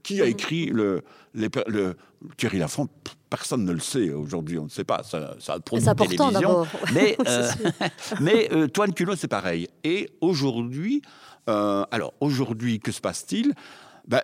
qui 0.01 0.21
a 0.21 0.25
écrit 0.25 0.67
le, 0.67 1.03
le 1.33 1.95
Thierry 2.37 2.57
Lafronde 2.57 2.89
Personne 3.31 3.63
ne 3.63 3.71
le 3.71 3.79
sait 3.79 4.11
aujourd'hui, 4.11 4.59
on 4.59 4.65
ne 4.65 4.69
sait 4.69 4.83
pas. 4.83 5.03
Ça, 5.03 5.37
ça 5.39 5.53
a 5.53 5.59
produit 5.61 5.87
télévision. 5.95 6.67
Mais, 6.93 7.15
euh, 7.27 7.49
mais 8.19 8.49
euh, 8.51 8.67
Toine 8.67 8.93
Culot, 8.93 9.15
c'est 9.15 9.29
pareil. 9.29 9.69
Et 9.85 10.09
aujourd'hui, 10.19 11.01
euh, 11.47 11.85
alors 11.91 12.13
aujourd'hui, 12.19 12.81
que 12.81 12.91
se 12.91 12.99
passe-t-il? 12.99 13.53
Ben, 14.05 14.19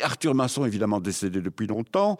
Arthur 0.00 0.36
Masson, 0.36 0.64
évidemment 0.64 1.00
décédé 1.00 1.40
depuis 1.40 1.66
longtemps. 1.66 2.18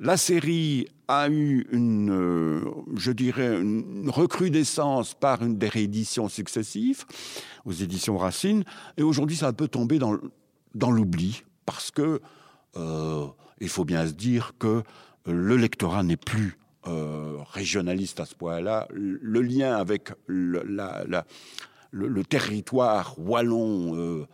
La 0.00 0.16
série 0.16 0.88
a 1.06 1.28
eu 1.28 1.64
une, 1.70 2.64
je 2.96 3.12
dirais, 3.12 3.60
une 3.60 4.10
recrudescence 4.10 5.14
par 5.14 5.44
une 5.44 5.58
des 5.58 5.68
rééditions 5.68 6.28
successives 6.28 7.04
aux 7.64 7.72
éditions 7.72 8.18
Racine. 8.18 8.64
Et 8.96 9.04
aujourd'hui, 9.04 9.36
ça 9.36 9.46
a 9.46 9.50
un 9.50 9.52
peu 9.52 9.68
tombé 9.68 10.00
dans, 10.00 10.18
dans 10.74 10.90
l'oubli 10.90 11.44
parce 11.66 11.90
que 11.90 12.20
il 13.60 13.68
faut 13.68 13.84
bien 13.84 14.06
se 14.06 14.12
dire 14.12 14.54
que 14.58 14.82
le 15.26 15.56
lectorat 15.56 16.02
n'est 16.02 16.16
plus 16.16 16.58
euh, 16.86 17.38
régionaliste 17.50 18.20
à 18.20 18.26
ce 18.26 18.34
point-là. 18.34 18.86
Le 18.92 19.40
lien 19.40 19.74
avec 19.74 20.10
le, 20.26 20.62
territoire 22.24 23.14
wallon 23.18 23.96
euh, 23.96 24.26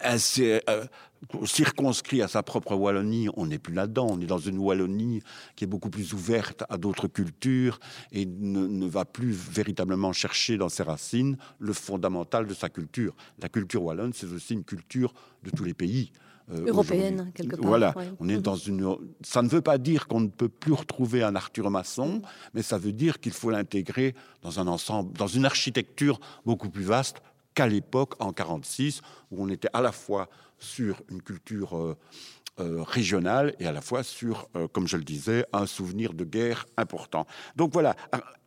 assez 0.00 0.60
euh, 0.68 0.84
circonscrit 1.44 2.22
à 2.22 2.28
sa 2.28 2.42
propre 2.42 2.74
Wallonie, 2.74 3.28
on 3.36 3.46
n'est 3.46 3.58
plus 3.58 3.74
là-dedans. 3.74 4.06
On 4.10 4.20
est 4.20 4.26
dans 4.26 4.38
une 4.38 4.58
Wallonie 4.58 5.22
qui 5.56 5.64
est 5.64 5.66
beaucoup 5.66 5.90
plus 5.90 6.12
ouverte 6.12 6.64
à 6.68 6.78
d'autres 6.78 7.08
cultures 7.08 7.78
et 8.12 8.26
ne, 8.26 8.66
ne, 8.66 8.86
va 8.86 9.04
plus 9.04 9.32
véritablement 9.32 10.12
chercher 10.12 10.56
dans 10.56 10.68
ses 10.68 10.82
racines 10.82 11.36
le 11.58 11.72
fondamental 11.72 12.46
de 12.46 12.54
sa 12.54 12.68
culture. 12.68 13.14
La 13.40 13.48
culture 13.48 13.82
wallonne, 13.82 14.12
c'est 14.14 14.32
aussi 14.32 14.54
une 14.54 14.64
culture 14.64 15.12
de 15.42 15.50
tous 15.50 15.64
les 15.64 15.74
pays. 15.74 16.12
Euh, 16.52 16.66
européenne, 16.66 17.30
quelque 17.34 17.56
part. 17.56 17.66
Voilà, 17.66 17.94
on 18.18 18.28
est 18.28 18.36
mhm. 18.36 18.42
dans 18.42 18.56
une. 18.56 18.96
Ça 19.22 19.42
ne 19.42 19.48
veut 19.48 19.60
pas 19.60 19.78
dire 19.78 20.08
qu'on 20.08 20.20
ne 20.20 20.28
peut 20.28 20.48
plus 20.48 20.72
retrouver 20.72 21.22
un 21.22 21.36
Arthur 21.36 21.70
Masson, 21.70 22.22
mais 22.54 22.62
ça 22.62 22.78
veut 22.78 22.92
dire 22.92 23.20
qu'il 23.20 23.32
faut 23.32 23.50
l'intégrer 23.50 24.14
dans 24.42 24.58
un 24.58 24.66
ensemble, 24.66 25.16
dans 25.16 25.26
une 25.26 25.44
architecture 25.44 26.18
beaucoup 26.44 26.70
plus 26.70 26.82
vaste 26.82 27.22
qu'à 27.54 27.66
l'époque, 27.66 28.14
en 28.20 28.32
46, 28.32 29.02
où 29.30 29.42
on 29.42 29.48
était 29.48 29.68
à 29.72 29.80
la 29.80 29.92
fois 29.92 30.28
sur 30.58 31.02
une 31.10 31.22
culture 31.22 31.76
euh, 31.76 31.96
euh, 32.60 32.82
régionale 32.82 33.54
et 33.58 33.66
à 33.66 33.72
la 33.72 33.80
fois 33.80 34.02
sur, 34.02 34.48
comme 34.72 34.86
je 34.86 34.96
le 34.96 35.04
disais, 35.04 35.46
un 35.52 35.66
souvenir 35.66 36.12
de 36.12 36.24
guerre 36.24 36.66
important. 36.76 37.26
Donc 37.56 37.72
voilà, 37.72 37.96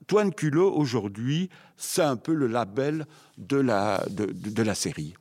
Toine 0.07 0.33
Culot, 0.33 0.71
aujourd'hui, 0.71 1.49
c'est 1.77 2.03
un 2.03 2.15
peu 2.15 2.33
le 2.33 2.47
label 2.47 3.05
de 3.37 3.57
la, 3.57 4.05
de, 4.09 4.25
de 4.25 4.63
la 4.63 4.75
série 4.75 5.15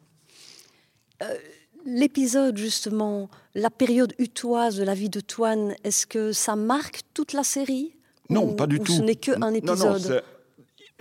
l'épisode, 1.85 2.57
justement, 2.57 3.29
la 3.55 3.71
période 3.71 4.15
utoise 4.19 4.77
de 4.77 4.85
la 4.85 4.95
vie 4.95 5.09
de 5.09 5.21
Toine, 5.21 5.75
est-ce 5.85 6.07
que 6.07 6.33
ça 6.33 6.57
marque 6.57 7.01
toute 7.15 7.33
la 7.33 7.45
série? 7.45 7.95
Non, 8.29 8.55
pas 8.55 8.67
du 8.67 8.81
tout. 8.81 8.93
Ce 8.93 9.03
n'est 9.03 9.17
qu'un 9.17 9.53
épisode? 9.53 10.23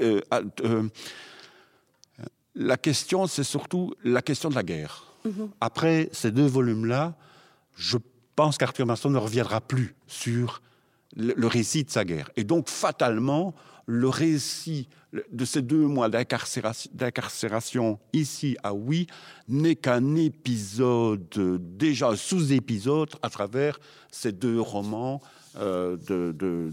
Euh, 0.02 0.22
euh, 0.34 0.90
la 2.56 2.78
question, 2.78 3.28
c'est 3.28 3.44
surtout 3.44 3.94
la 4.04 4.22
question 4.22 4.50
de 4.50 4.56
la 4.56 4.64
guerre. 4.64 5.06
Mhm. 5.26 5.50
Après 5.62 6.10
ces 6.12 6.32
deux 6.32 6.48
volumes-là, 6.48 7.16
je 7.76 7.98
pense 8.36 8.58
qu'Arthur 8.58 8.86
Masson 8.86 9.10
ne 9.10 9.18
reviendra 9.18 9.62
plus 9.62 9.96
sur 10.08 10.62
le 11.16 11.48
récit 11.48 11.84
de 11.84 11.90
sa 11.90 12.06
guerre. 12.06 12.30
Et 12.38 12.44
donc, 12.44 12.70
fatalement, 12.70 13.54
le 13.86 14.08
récit 14.08 14.88
de 15.32 15.44
ces 15.44 15.62
deux 15.62 15.86
mois 15.86 16.10
d'incarcération 16.10 18.00
ici 18.14 18.56
à 18.64 18.74
Oui 18.74 19.08
n'est 19.50 19.76
qu'un 19.76 20.16
épisode, 20.16 21.60
déjà 21.78 22.16
sous-épisode 22.16 23.10
à 23.22 23.30
travers 23.30 23.80
ces 24.10 24.32
deux 24.32 24.62
romans 24.62 25.22
euh, 25.58 25.98
de, 26.08 26.72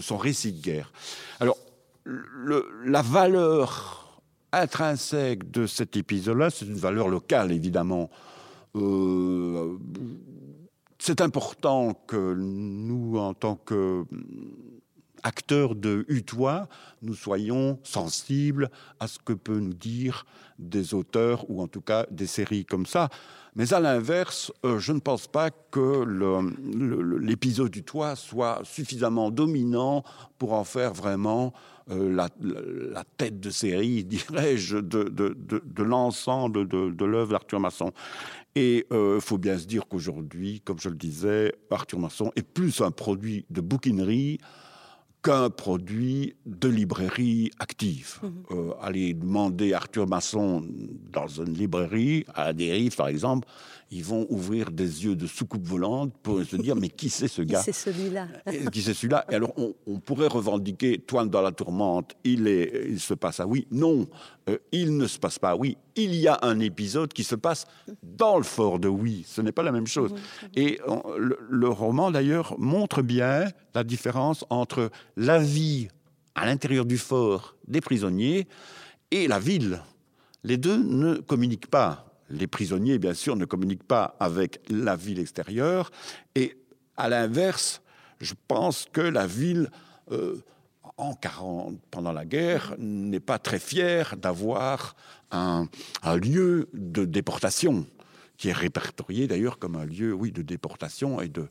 son 0.00 0.16
récit 0.16 0.52
de 0.52 0.62
guerre. 0.62 0.92
Alors, 1.40 1.58
la 2.84 3.02
valeur 3.02 4.05
intrinsèque 4.60 5.50
de 5.50 5.66
cet 5.66 5.96
épisode-là, 5.96 6.50
c'est 6.50 6.66
une 6.66 6.74
valeur 6.74 7.08
locale, 7.08 7.52
évidemment. 7.52 8.10
Euh, 8.74 9.76
c'est 10.98 11.20
important 11.20 11.94
que 12.06 12.34
nous, 12.34 13.18
en 13.18 13.34
tant 13.34 13.56
que 13.56 14.04
acteurs 15.22 15.74
de 15.74 16.04
Utois, 16.08 16.68
nous 17.02 17.14
soyons 17.14 17.78
sensibles 17.82 18.70
à 19.00 19.08
ce 19.08 19.18
que 19.18 19.32
peut 19.32 19.58
nous 19.58 19.74
dire 19.74 20.24
des 20.58 20.94
auteurs 20.94 21.50
ou 21.50 21.60
en 21.62 21.66
tout 21.66 21.80
cas 21.80 22.06
des 22.10 22.26
séries 22.26 22.64
comme 22.64 22.86
ça. 22.86 23.08
Mais 23.56 23.72
à 23.72 23.80
l'inverse, 23.80 24.52
euh, 24.64 24.78
je 24.78 24.92
ne 24.92 25.00
pense 25.00 25.26
pas 25.26 25.50
que 25.50 26.04
l'épisode 27.18 27.70
du 27.70 27.82
toit 27.82 28.14
soit 28.14 28.60
suffisamment 28.64 29.30
dominant 29.30 30.04
pour 30.38 30.52
en 30.52 30.62
faire 30.62 30.92
vraiment 30.92 31.52
euh, 31.90 32.12
la, 32.12 33.04
tête 33.16 33.38
de 33.38 33.50
série, 33.50 34.04
dirais-je, 34.04 34.78
de, 34.78 35.82
l'ensemble 35.82 36.66
de, 36.66 37.04
l'œuvre 37.04 37.32
d'Arthur 37.32 37.60
Masson. 37.60 37.92
Et 38.54 38.86
il 38.90 38.96
euh, 38.96 39.20
faut 39.20 39.38
bien 39.38 39.58
se 39.58 39.66
dire 39.66 39.86
qu'aujourd'hui, 39.86 40.62
comme 40.64 40.80
je 40.80 40.88
le 40.88 40.96
disais, 40.96 41.54
Arthur 41.70 41.98
Masson 41.98 42.32
est 42.36 42.42
plus 42.42 42.80
un 42.80 42.90
produit 42.90 43.44
de 43.50 43.60
bouquinerie 43.60 44.38
qu'un 45.26 45.50
produit 45.50 46.36
de 46.46 46.68
librairie 46.68 47.50
active. 47.58 48.20
Mhm. 48.22 48.30
Euh, 48.52 48.70
aller 48.80 49.12
demander 49.12 49.72
Arthur 49.72 50.06
Masson 50.06 50.64
dans 51.12 51.26
une 51.26 51.52
librairie, 51.52 52.24
à 52.32 52.52
dérive 52.52 52.94
par 52.94 53.08
exemple, 53.08 53.48
ils 53.90 54.04
vont 54.04 54.26
ouvrir 54.30 54.70
des 54.70 55.04
yeux 55.04 55.16
de 55.16 55.26
soucoupe 55.26 55.66
volante 55.66 56.12
pour 56.22 56.42
se 56.44 56.56
dire 56.56 56.76
mais 56.76 56.88
qui 56.88 57.08
c'est 57.08 57.28
ce 57.28 57.42
gars 57.50 57.58
Qui 57.58 57.72
c'est 57.72 57.90
celui-là 57.90 58.28
Qui 58.72 58.82
c'est 58.82 58.94
celui-là 58.94 59.24
Et 59.30 59.34
alors 59.34 59.52
on, 59.56 59.98
pourrait 59.98 60.28
revendiquer 60.28 60.98
Toine 60.98 61.28
dans 61.28 61.42
la 61.42 61.50
tourmente, 61.50 62.14
il, 62.22 62.46
est, 62.46 62.86
il 62.88 63.00
se 63.00 63.14
passe 63.14 63.40
à 63.40 63.46
oui. 63.46 63.66
Non, 63.72 64.06
euh, 64.48 64.58
il 64.70 64.96
ne 64.96 65.08
se 65.08 65.18
passe 65.18 65.38
pas 65.40 65.50
à 65.50 65.56
oui. 65.56 65.76
Il 65.96 66.14
y 66.14 66.28
a 66.28 66.38
un 66.42 66.60
épisode 66.60 67.12
qui 67.12 67.24
se 67.24 67.34
passe 67.34 67.66
dans 68.02 68.36
le 68.36 68.44
fort 68.44 68.78
de 68.78 68.86
oui. 68.86 69.24
Ce 69.26 69.40
n'est 69.40 69.52
pas 69.52 69.62
la 69.62 69.72
même 69.72 69.86
chose. 69.86 70.14
Et 70.54 70.78
le, 71.18 71.68
roman 71.68 72.10
d'ailleurs 72.10 72.54
montre 72.58 73.02
bien 73.02 73.46
la 73.74 73.82
différence 73.82 74.44
entre 74.50 74.90
la 75.16 75.38
vie 75.38 75.88
à 76.34 76.46
l'intérieur 76.46 76.84
du 76.84 76.98
fort 76.98 77.56
des 77.66 77.80
prisonniers 77.80 78.46
et 79.10 79.28
la 79.28 79.38
ville. 79.38 79.82
Les 80.44 80.56
deux 80.56 80.76
ne 80.76 81.16
communiquent 81.16 81.70
pas 81.70 82.06
les 82.30 82.46
prisonniers, 82.46 82.98
bien 82.98 83.14
sûr, 83.14 83.36
ne 83.36 83.44
communiquent 83.44 83.86
pas 83.86 84.16
avec 84.18 84.60
la 84.68 84.96
ville 84.96 85.18
extérieure. 85.18 85.90
Et 86.34 86.56
à 86.96 87.08
l'inverse, 87.08 87.82
je 88.20 88.34
pense 88.48 88.86
que 88.92 89.00
la 89.00 89.26
ville, 89.26 89.70
euh, 90.10 90.42
en 90.96 91.14
40, 91.14 91.78
pendant 91.90 92.12
la 92.12 92.24
guerre, 92.24 92.74
n'est 92.78 93.20
pas 93.20 93.38
très 93.38 93.58
fière 93.58 94.16
d'avoir 94.16 94.96
un, 95.30 95.68
lieu 96.22 96.68
de 96.72 97.04
déportation, 97.04 97.86
qui 98.36 98.48
est 98.48 98.52
répertorié 98.52 99.26
d'ailleurs 99.26 99.58
comme 99.58 99.76
un 99.76 99.84
lieu, 99.84 100.12
oui, 100.12 100.32
de 100.32 100.42
déportation 100.42 101.20
et 101.20 101.28
de 101.28 101.48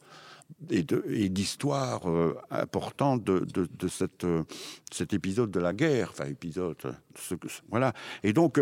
et 0.69 1.29
d'histoire 1.29 2.09
euh, 2.09 2.37
importante 2.49 3.23
de, 3.23 3.45
de, 3.45 3.87
cette, 3.87 4.23
euh, 4.23 4.43
cet 4.91 5.13
épisode 5.13 5.51
de 5.51 5.59
la 5.59 5.73
guerre, 5.73 6.09
enfin 6.11 6.25
épisode, 6.25 6.77
ce 7.17 7.35
que, 7.35 7.47
voilà. 7.69 7.93
Et 8.23 8.33
donc, 8.33 8.59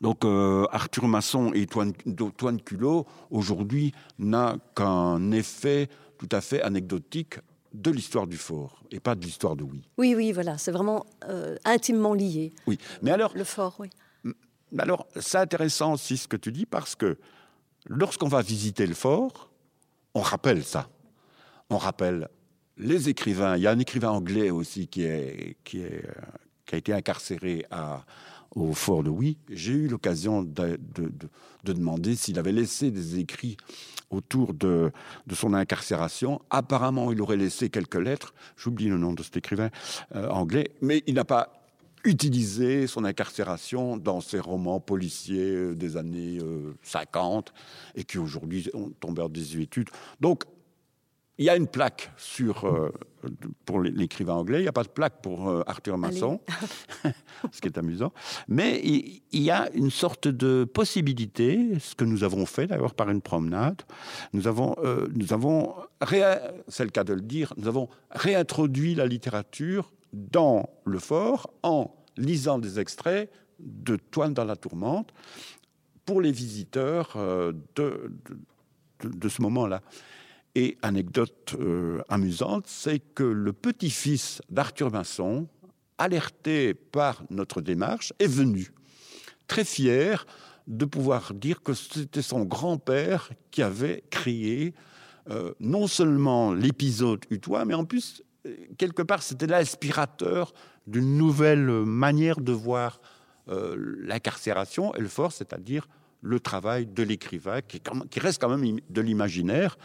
donc 0.00 0.24
Arthur 0.24 1.08
Masson 1.08 1.52
et 1.54 1.66
Toine, 1.66 1.92
Toine 2.36 2.60
Culot, 2.60 3.06
aujourd'hui, 3.30 3.92
n'a 4.18 4.56
qu'un 4.74 5.30
effet 5.32 5.88
tout 6.18 6.28
à 6.32 6.40
fait 6.40 6.62
anecdotique 6.62 7.38
de 7.72 7.90
l'histoire 7.90 8.26
du 8.26 8.36
fort 8.36 8.82
et 8.90 9.00
pas 9.00 9.14
de 9.14 9.24
l'histoire 9.24 9.56
de 9.56 9.62
Oui. 9.62 9.82
Oui, 9.98 10.14
oui, 10.14 10.32
voilà, 10.32 10.58
c'est 10.58 10.72
vraiment 10.72 11.06
euh, 11.28 11.56
intimement 11.64 12.14
lié. 12.14 12.52
Oui, 12.66 12.78
mais 13.02 13.10
alors. 13.10 13.32
Le 13.34 13.44
fort, 13.44 13.76
oui. 13.78 13.88
Alors, 14.78 15.06
c'est 15.18 15.38
intéressant 15.38 15.94
aussi 15.94 16.16
ce 16.16 16.28
que 16.28 16.36
tu 16.36 16.52
dis 16.52 16.66
parce 16.66 16.94
que 16.94 17.16
lorsqu'on 17.86 18.28
va 18.28 18.42
visiter 18.42 18.86
le 18.86 18.94
fort, 18.94 19.47
on 20.14 20.20
rappelle 20.20 20.64
ça. 20.64 20.88
On 21.70 21.78
rappelle 21.78 22.28
les 22.76 23.08
écrivains. 23.08 23.56
Il 23.56 23.62
y 23.62 23.66
a 23.66 23.70
un 23.70 23.78
écrivain 23.78 24.10
anglais 24.10 24.50
aussi 24.50 24.88
qui, 24.88 25.04
euh, 25.04 26.00
a 26.72 26.76
été 26.76 26.92
incarcéré 26.92 27.64
au 28.54 28.72
fort 28.72 29.02
de 29.02 29.10
Oui. 29.10 29.38
J'ai 29.50 29.72
eu 29.72 29.88
l'occasion 29.88 30.42
de, 30.42 30.78
de, 30.94 31.12
de, 31.64 31.72
demander 31.72 32.16
s'il 32.16 32.38
avait 32.38 32.52
laissé 32.52 32.90
des 32.90 33.18
écrits 33.18 33.56
autour 34.10 34.54
de, 34.54 34.90
de, 35.26 35.34
son 35.34 35.52
incarcération. 35.52 36.40
Apparemment, 36.50 37.12
il 37.12 37.20
aurait 37.20 37.36
laissé 37.36 37.68
quelques 37.68 37.96
lettres. 37.96 38.32
J'oublie 38.56 38.88
le 38.88 38.96
nom 38.96 39.12
de 39.12 39.22
cet 39.22 39.36
écrivain 39.36 39.68
euh, 40.14 40.28
anglais, 40.28 40.70
mais 40.80 41.02
il 41.06 41.14
n'a 41.14 41.24
pas 41.24 41.57
utilisé 42.04 42.86
son 42.86 43.04
incarcération 43.04 43.96
dans 43.96 44.20
ses 44.20 44.40
romans 44.40 44.80
policiers 44.80 45.54
euh, 45.54 45.74
des 45.74 45.96
années 45.96 46.38
50 46.82 47.48
euh, 47.48 48.00
et 48.00 48.04
qui 48.04 48.18
aujourd'hui 48.18 48.68
ont 48.74 48.90
tombé 49.00 49.22
en 49.22 49.28
désuétude. 49.28 49.88
Donc, 50.20 50.44
il 51.38 51.44
y 51.44 51.50
a 51.50 51.56
une 51.56 51.68
plaque 51.68 52.10
sur, 52.16 52.66
euh, 52.66 52.92
pour 53.64 53.80
l'écrivain 53.80 54.34
anglais, 54.34 54.58
il 54.58 54.62
n'y 54.62 54.68
a 54.68 54.72
pas 54.72 54.82
de 54.82 54.88
plaque 54.88 55.22
pour 55.22 55.48
euh, 55.48 55.62
Arthur 55.68 55.96
Masson, 55.96 56.40
ce 57.52 57.60
qui 57.60 57.68
est 57.68 57.78
amusant. 57.78 58.12
Mais 58.48 58.80
il, 58.82 59.22
y 59.32 59.50
a 59.50 59.70
une 59.72 59.90
sorte 59.90 60.26
de 60.26 60.64
possibilité, 60.64 61.78
ce 61.78 61.94
que 61.94 62.04
nous 62.04 62.24
avons 62.24 62.44
fait 62.44 62.66
d'ailleurs 62.66 62.94
par 62.94 63.08
une 63.08 63.22
promenade. 63.22 63.82
Nous 64.32 64.48
avons, 64.48 64.74
euh, 64.82 65.06
nous 65.14 65.32
avons 65.32 65.74
c'est 66.66 66.84
le 66.84 66.90
cas 66.90 67.04
de 67.04 67.14
le 67.14 67.20
dire, 67.20 67.54
nous 67.56 67.68
avons 67.68 67.88
réintroduit 68.10 68.94
la 68.94 69.06
littérature 69.06 69.92
dans 70.12 70.68
le 70.84 70.98
fort 70.98 71.50
en 71.62 71.94
lisant 72.16 72.58
des 72.58 72.78
extraits 72.80 73.30
de 73.58 73.96
Toine 73.96 74.34
dans 74.34 74.44
la 74.44 74.56
tourmente 74.56 75.12
pour 76.04 76.20
les 76.20 76.32
visiteurs 76.32 77.16
de, 77.74 78.12
de 79.04 79.28
ce 79.28 79.42
moment-là. 79.42 79.82
Et 80.54 80.76
anecdote 80.82 81.54
euh, 81.60 82.02
amusante, 82.08 82.66
c'est 82.66 82.98
que 82.98 83.22
le 83.22 83.52
petit-fils 83.52 84.42
d'Arthur 84.50 84.90
Vincent, 84.90 85.46
alerté 85.98 86.74
par 86.74 87.22
notre 87.30 87.60
démarche, 87.60 88.12
est 88.18 88.26
venu, 88.26 88.72
très 89.46 89.64
fier 89.64 90.26
de 90.66 90.84
pouvoir 90.84 91.34
dire 91.34 91.62
que 91.62 91.74
c'était 91.74 92.22
son 92.22 92.44
grand-père 92.44 93.30
qui 93.50 93.62
avait 93.62 94.02
créé 94.10 94.74
euh, 95.30 95.52
non 95.60 95.86
seulement 95.86 96.52
l'épisode 96.52 97.24
Utois, 97.30 97.64
mais 97.64 97.74
en 97.74 97.84
plus, 97.84 98.22
quelque 98.76 99.02
part, 99.02 99.22
c'était 99.22 99.46
l'inspirateur 99.46 100.52
d'une 100.86 101.16
nouvelle 101.16 101.66
manière 101.84 102.40
de 102.40 102.52
voir 102.52 103.00
euh, 103.48 103.76
l'incarcération 104.00 104.94
et 104.94 105.00
le 105.00 105.08
fort, 105.08 105.32
c'est-à-dire 105.32 105.88
le 106.20 106.40
travail 106.40 106.86
de 106.86 107.02
l'écrivain, 107.02 107.60
qui, 107.62 107.80
reste 108.20 108.40
quand 108.40 108.56
même 108.56 108.80
de 108.90 109.00
l'imaginaire, 109.00 109.78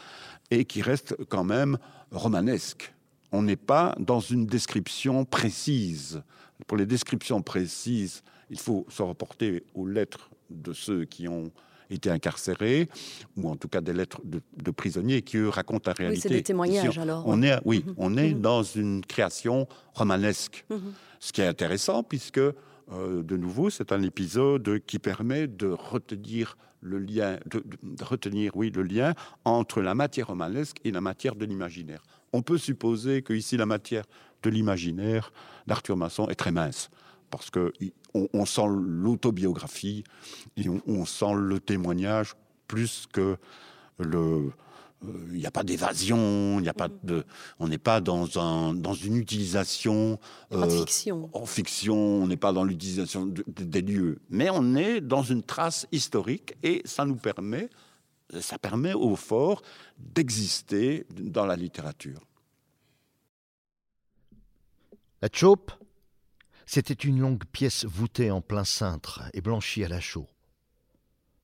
et 0.51 0.65
qui 0.65 0.81
reste 0.81 1.15
quand 1.29 1.43
même 1.43 1.77
romanesque. 2.11 2.93
On 3.31 3.43
n'est 3.43 3.55
pas 3.55 3.95
dans 3.99 4.19
une 4.19 4.45
description 4.45 5.25
précise. 5.25 6.21
Pour 6.67 6.77
les 6.77 6.85
descriptions 6.85 7.41
précises, 7.41 8.23
il 8.49 8.59
faut 8.59 8.85
se 8.89 9.01
reporter 9.01 9.63
aux 9.73 9.87
lettres 9.87 10.29
de 10.49 10.73
ceux 10.73 11.05
qui 11.05 11.27
ont 11.27 11.51
été 11.89 12.09
incarcérés, 12.09 12.89
ou 13.37 13.49
en 13.49 13.55
tout 13.55 13.67
cas 13.67 13.81
des 13.81 13.93
lettres 13.93 14.21
de, 14.23 14.71
prisonniers 14.71 15.21
qui, 15.21 15.37
eux, 15.37 15.49
racontent 15.49 15.89
la 15.89 15.93
réalité. 15.93 16.19
Oui, 16.19 16.21
c'est 16.21 16.37
des 16.37 16.43
témoignages, 16.43 16.97
alors. 16.97 17.23
On 17.25 17.41
est, 17.41 17.59
oui, 17.65 17.83
mhm. 17.85 17.93
on 17.97 18.17
est 18.17 18.33
mhm. 18.33 18.41
dans 18.41 18.63
une 18.63 19.05
création 19.05 19.67
romanesque. 19.93 20.65
Mhm. 20.69 20.93
Ce 21.19 21.31
qui 21.31 21.41
est 21.41 21.47
intéressant, 21.47 22.03
puisque, 22.03 22.37
euh, 22.37 22.53
de 22.91 23.37
nouveau, 23.37 23.69
c'est 23.69 23.91
un 23.91 24.01
épisode 24.01 24.79
qui 24.85 24.99
permet 24.99 25.47
de 25.47 25.67
retenir 25.67 26.57
le 26.81 26.99
lien, 26.99 27.37
de, 27.45 27.63
retenir 28.03 28.55
oui, 28.55 28.69
le 28.69 28.83
lien 28.83 29.13
entre 29.45 29.81
la 29.81 29.95
matière 29.95 30.27
romanesque 30.27 30.77
et 30.83 30.91
la 30.91 31.01
matière 31.01 31.35
de 31.35 31.45
l'imaginaire. 31.45 32.03
On 32.33 32.41
peut 32.41 32.57
supposer 32.57 33.21
que 33.21 33.33
ici 33.33 33.57
la 33.57 33.65
matière 33.65 34.03
de 34.43 34.49
l'imaginaire 34.49 35.31
d'Arthur 35.65 35.95
Masson 35.95 36.27
est 36.27 36.35
très 36.35 36.51
mince, 36.51 36.89
parce 37.33 37.49
que 37.49 37.73
on, 38.13 38.45
sent 38.45 38.67
l'autobiographie 38.67 40.03
et 40.55 40.65
on, 40.69 41.03
sent 41.03 41.33
le 41.35 41.59
témoignage 41.59 42.35
plus 42.67 43.07
que 43.11 43.37
le, 43.97 44.51
il 45.31 45.39
n'y 45.39 45.47
a 45.47 45.51
pas 45.51 45.63
d'évasion, 45.63 46.59
il 46.59 46.61
n'y 46.61 46.69
a 46.69 46.75
pas 46.75 46.89
de, 47.01 47.23
on 47.57 47.67
n'est 47.67 47.79
pas 47.79 48.01
dans 48.01 48.37
un 48.39 48.75
dans 48.75 48.93
une 48.93 49.15
utilisation 49.17 50.19
euh, 50.51 50.69
fiction. 50.69 51.31
en 51.33 51.47
fiction, 51.47 51.95
on 51.95 52.27
n'est 52.27 52.37
pas 52.37 52.53
dans 52.53 52.63
l'utilisation 52.63 53.25
des 53.25 53.81
lieux, 53.81 54.19
mais 54.29 54.51
on 54.51 54.75
est 54.75 55.01
dans 55.01 55.23
une 55.23 55.41
trace 55.41 55.87
historique 55.91 56.53
et 56.61 56.83
ça 56.85 57.05
nous 57.05 57.15
permet, 57.15 57.67
ça 58.41 58.59
permet 58.59 58.93
au 58.93 59.15
fort 59.15 59.63
d'exister 59.97 61.07
dans 61.09 61.47
la 61.47 61.55
littérature. 61.55 62.19
La 65.23 65.29
chope, 65.33 65.71
c'était 66.65 66.93
une 66.93 67.19
longue 67.19 67.45
pièce 67.45 67.85
voûtée 67.85 68.31
en 68.31 68.41
plein 68.41 68.63
cintre 68.63 69.23
et 69.33 69.41
blanchie 69.41 69.83
à 69.83 69.87
la 69.87 69.99
chaux. 69.99 70.27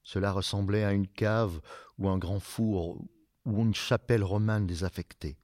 Cela 0.03 0.31
ressemblait 0.31 0.83
à 0.83 0.93
une 0.93 1.07
cave 1.07 1.61
ou 1.97 2.09
un 2.09 2.17
grand 2.17 2.39
four 2.39 3.01
ou 3.45 3.61
une 3.61 3.75
chapelle 3.75 4.23
romane 4.23 4.65
désaffectée. 4.65 5.37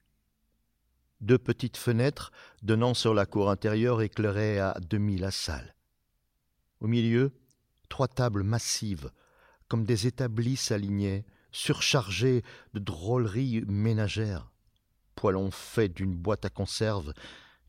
Deux 1.21 1.37
petites 1.37 1.77
fenêtres 1.77 2.31
donnant 2.61 2.93
sur 2.93 3.13
la 3.13 3.25
cour 3.25 3.49
intérieure 3.49 4.01
éclairaient 4.01 4.59
à 4.59 4.77
demi 4.79 5.17
la 5.17 5.31
salle. 5.31 5.75
Au 6.79 6.87
milieu, 6.87 7.31
trois 7.89 8.07
tables 8.07 8.43
massives, 8.43 9.11
comme 9.67 9.85
des 9.85 10.07
établis 10.07 10.57
s'alignaient, 10.57 11.25
surchargées 11.51 12.43
de 12.73 12.79
drôleries 12.79 13.63
ménagères, 13.67 14.51
poêlons 15.15 15.51
faits 15.51 15.93
d'une 15.93 16.15
boîte 16.15 16.45
à 16.45 16.49
conserve 16.49 17.13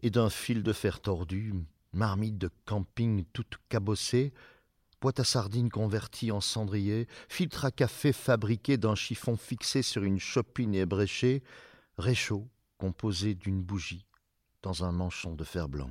et 0.02 0.10
d'un 0.10 0.28
fil 0.28 0.62
de 0.62 0.72
fer 0.72 1.00
tordu, 1.00 1.54
marmites 1.96 2.38
de 2.38 2.50
camping 2.64 3.24
toutes 3.32 3.58
cabossées, 3.68 4.32
boîte 5.00 5.20
à 5.20 5.24
sardines 5.24 5.70
convertie 5.70 6.30
en 6.30 6.40
cendrier, 6.40 7.08
filtre 7.28 7.64
à 7.64 7.70
café 7.70 8.12
fabriqué 8.12 8.76
d'un 8.76 8.94
chiffon 8.94 9.36
fixé 9.36 9.82
sur 9.82 10.04
une 10.04 10.18
chopine 10.18 10.74
ébréchée, 10.74 11.42
réchaud 11.98 12.48
composé 12.78 13.34
d'une 13.34 13.62
bougie 13.62 14.06
dans 14.62 14.84
un 14.84 14.92
manchon 14.92 15.34
de 15.34 15.44
fer 15.44 15.68
blanc. 15.68 15.90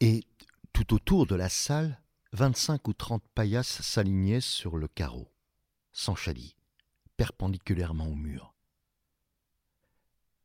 Et 0.00 0.24
tout 0.72 0.94
autour 0.94 1.26
de 1.26 1.34
la 1.34 1.48
salle, 1.48 2.00
vingt-cinq 2.32 2.88
ou 2.88 2.92
trente 2.92 3.24
paillasses 3.34 3.80
s'alignaient 3.82 4.40
sur 4.40 4.76
le 4.76 4.88
carreau, 4.88 5.30
sans 5.92 6.16
chalis, 6.16 6.56
perpendiculairement 7.16 8.08
au 8.08 8.14
mur. 8.14 8.53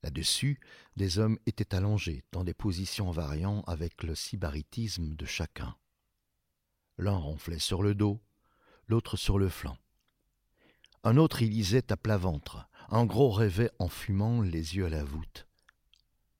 Là-dessus, 0.04 0.60
des 0.96 1.20
hommes 1.20 1.38
étaient 1.46 1.76
allongés 1.76 2.24
dans 2.32 2.44
des 2.44 2.54
positions 2.54 3.12
variant 3.12 3.62
avec 3.68 4.04
le 4.04 4.16
sybaritisme 4.16 5.16
de 5.16 5.26
chacun. 5.26 5.76
L'un 6.98 7.18
ronflait 7.18 7.60
sur 7.60 7.84
le 7.84 7.96
dos, 7.96 8.22
l'autre 8.88 9.18
sur 9.18 9.38
le 9.38 9.50
flanc. 9.50 9.78
Un 11.04 11.18
autre 11.18 11.42
y 11.42 11.50
lisait 11.50 11.92
à 11.92 11.98
plat 11.98 12.18
ventre, 12.18 12.68
un 12.90 13.06
gros 13.06 13.30
rêvait 13.30 13.72
en 13.80 13.88
fumant 13.88 14.42
les 14.42 14.76
yeux 14.76 14.86
à 14.86 14.90
la 14.90 15.04
voûte. 15.04 15.48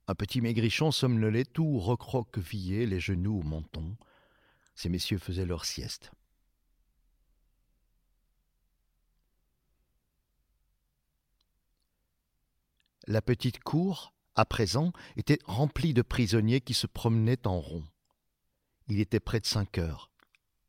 Un 0.08 0.16
petit 0.16 0.42
maigrichon 0.42 0.92
somnolait 0.92 1.46
tout 1.46 1.80
recroquevillé, 1.80 2.86
les 2.86 3.00
genoux 3.00 3.40
au 3.40 3.44
menton. 3.44 3.96
Ces 4.74 4.90
messieurs 4.90 5.20
faisaient 5.20 5.46
leur 5.46 5.66
sieste. 5.66 6.12
La 13.10 13.24
petite 13.24 13.58
cour, 13.64 14.14
à 14.36 14.46
présent, 14.46 14.94
était 15.18 15.40
remplie 15.46 15.96
de 15.96 16.04
prisonniers 16.04 16.62
qui 16.62 16.76
se 16.76 16.86
promenaient 16.86 17.48
en 17.48 17.60
rond. 17.60 17.84
Il 18.88 19.00
était 19.00 19.20
près 19.20 19.40
de 19.40 19.48
cinq 19.48 19.80
heures. 19.80 20.12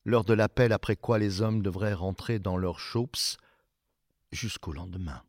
l'heure 0.07 0.25
de 0.25 0.33
l'appel 0.33 0.73
après 0.73 0.97
quoi 0.97 1.19
les 1.19 1.43
hommes 1.43 1.61
devraient 1.61 1.93
rentrer 1.93 2.39
dans 2.39 2.57
leurs 2.57 2.81
chaups 2.81 3.37
jusqu'au 4.33 4.73
lendemain. 4.73 5.23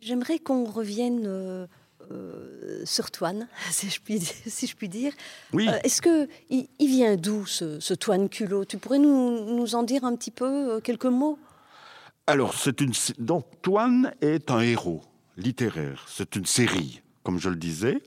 J'aimerais 0.00 0.38
qu'on 0.38 0.64
revienne 0.64 1.26
euh, 1.26 1.66
euh, 2.10 2.82
sur 2.86 3.10
Toine, 3.10 3.46
si 3.70 3.90
je 3.90 4.00
puis, 4.00 4.20
si 4.20 4.68
je 4.68 4.74
puis 4.74 4.88
dire. 4.88 5.12
Oui. 5.52 5.68
Euh, 5.68 5.78
Est-ce 5.84 6.00
que 6.00 6.30
il, 6.48 6.66
il 6.78 6.88
vient 6.88 7.16
d'où 7.16 7.44
ce, 7.44 7.78
ce 7.78 7.92
Toine 7.92 8.30
culot 8.30 8.64
Tu 8.64 8.78
pourrais 8.78 8.98
nous, 8.98 9.54
nous 9.54 9.74
en 9.74 9.82
dire 9.82 10.06
un 10.06 10.16
petit 10.16 10.30
peu 10.30 10.80
quelques 10.80 11.04
mots? 11.04 11.38
Alors, 12.30 12.54
c'est 12.54 12.80
une. 12.80 12.92
Donc, 13.18 13.44
Toine 13.60 14.14
est 14.20 14.52
un 14.52 14.60
héros 14.60 15.02
littéraire. 15.36 16.04
C'est 16.06 16.36
une 16.36 16.46
série, 16.46 17.02
comme 17.24 17.40
je 17.40 17.48
le 17.48 17.56
disais. 17.56 18.00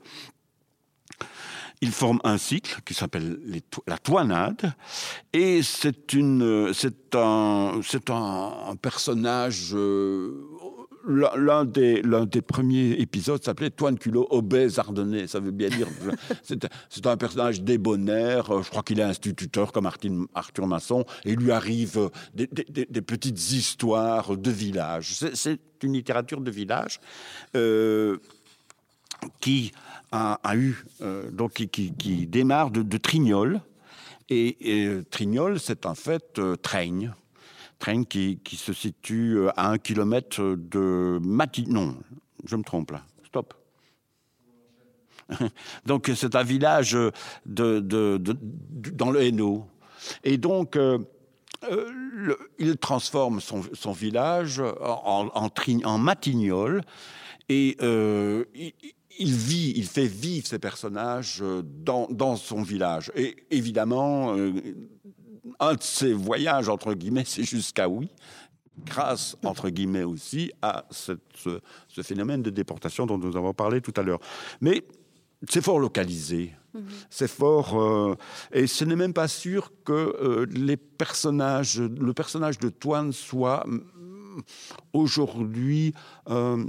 Il 1.82 1.92
forme 1.92 2.20
un 2.24 2.38
cycle 2.38 2.80
qui 2.86 2.94
s'appelle 2.94 3.38
la 3.86 3.98
Toinade, 3.98 4.72
et 5.34 5.62
c'est 5.62 6.10
c'est 6.72 7.14
un, 7.14 7.80
un, 8.08 8.70
un 8.70 8.76
personnage. 8.76 9.76
L'un 11.06 11.64
des, 11.64 12.02
premiers 12.46 12.92
épisodes 12.92 13.42
s'appelait 13.42 13.70
Toine 13.70 13.98
Culot, 13.98 14.26
obèse 14.30 14.78
ardennais. 14.78 15.26
Ça 15.26 15.40
veut 15.40 15.50
bien 15.50 15.68
dire. 15.68 15.86
c'est, 16.42 17.06
un 17.06 17.16
personnage 17.16 17.62
débonnaire. 17.62 18.62
Je 18.62 18.70
crois 18.70 18.82
qu'il 18.82 19.00
est 19.00 19.04
instituteur 19.04 19.72
comme 19.72 19.88
Arthur 20.34 20.66
Masson, 20.66 21.04
et 21.24 21.32
il 21.32 21.38
lui 21.38 21.52
arrive 21.52 21.98
euh, 21.98 22.08
des, 22.34 23.02
petites 23.02 23.52
histoires 23.52 24.36
de 24.36 24.50
village. 24.50 25.14
C'est, 25.34 25.60
une 25.82 25.92
littérature 25.92 26.40
de 26.40 26.50
village. 26.50 26.98
euh, 27.54 28.18
qui 29.40 29.72
a, 30.12 30.38
eu 30.54 30.84
euh, 31.02 31.30
donc 31.30 31.52
qui, 31.52 32.26
démarre 32.26 32.70
de, 32.70 32.96
Trignol 32.98 33.60
et, 34.28 35.00
Trignol 35.10 35.58
c'est 35.58 35.86
en 35.86 35.94
fait 35.94 36.40
Traigne 36.62 37.12
Qui, 38.08 38.56
se 38.56 38.72
situe 38.72 39.36
euh, 39.38 39.50
à 39.56 39.70
un 39.70 39.78
kilomètre 39.78 40.56
de 40.56 41.18
Matignon 41.22 41.86
non 41.86 41.96
je 42.46 42.56
me 42.56 42.62
trompe 42.62 42.90
là. 42.90 43.02
Stop. 43.26 43.54
Donc 45.86 46.10
c'est 46.14 46.34
un 46.34 46.42
village 46.42 46.96
de- 47.46 48.18
dans 48.92 49.10
le 49.10 49.22
Hainaut. 49.22 49.66
Et 50.22 50.36
donc 50.36 50.76
euh, 50.76 50.98
euh, 51.70 52.36
il 52.58 52.76
transforme 52.76 53.40
son, 53.40 53.92
village 53.92 54.60
en, 54.80 55.98
Matignol 55.98 56.82
et 57.48 57.76
euh, 57.80 58.44
il, 59.18 59.34
vit, 59.34 59.72
il 59.76 59.86
fait 59.86 60.06
vivre 60.06 60.46
ses 60.46 60.58
personnages 60.58 61.40
euh, 61.42 61.62
dans, 61.62 62.36
son 62.36 62.62
village. 62.62 63.12
Et 63.14 63.36
évidemment, 63.50 64.36
euh, 64.36 64.52
un 65.60 65.74
de 65.74 65.82
ses 65.82 66.12
voyages, 66.12 66.68
entre 66.68 66.94
guillemets, 66.94 67.24
c'est 67.26 67.44
jusqu'à 67.44 67.88
oui, 67.88 68.08
grâce, 68.84 69.36
entre 69.44 69.68
guillemets 69.70 70.02
aussi, 70.04 70.50
à 70.62 70.84
cette- 70.90 71.20
ce, 71.36 71.60
ce 71.88 72.02
phénomène 72.02 72.42
de 72.42 72.50
déportation 72.50 73.06
dont 73.06 73.18
nous 73.18 73.36
avons 73.36 73.52
parlé 73.54 73.80
tout 73.80 73.92
à 73.96 74.02
l'heure. 74.02 74.20
Mais 74.60 74.84
c'est 75.48 75.62
fort 75.62 75.78
localisé. 75.78 76.52
C'est 77.08 77.28
fort. 77.28 77.80
euh, 77.80 78.16
et 78.52 78.66
ce 78.66 78.84
n'est 78.84 78.96
même 78.96 79.12
pas 79.12 79.28
sûr 79.28 79.70
que 79.84 79.92
euh, 79.92 80.44
les 80.50 80.76
personnages, 80.76 81.78
le 81.80 82.12
personnage 82.12 82.58
de 82.58 82.68
Toine 82.68 83.12
soit 83.12 83.64
mm, 83.66 84.40
aujourd'hui 84.92 85.94
euh, 86.30 86.64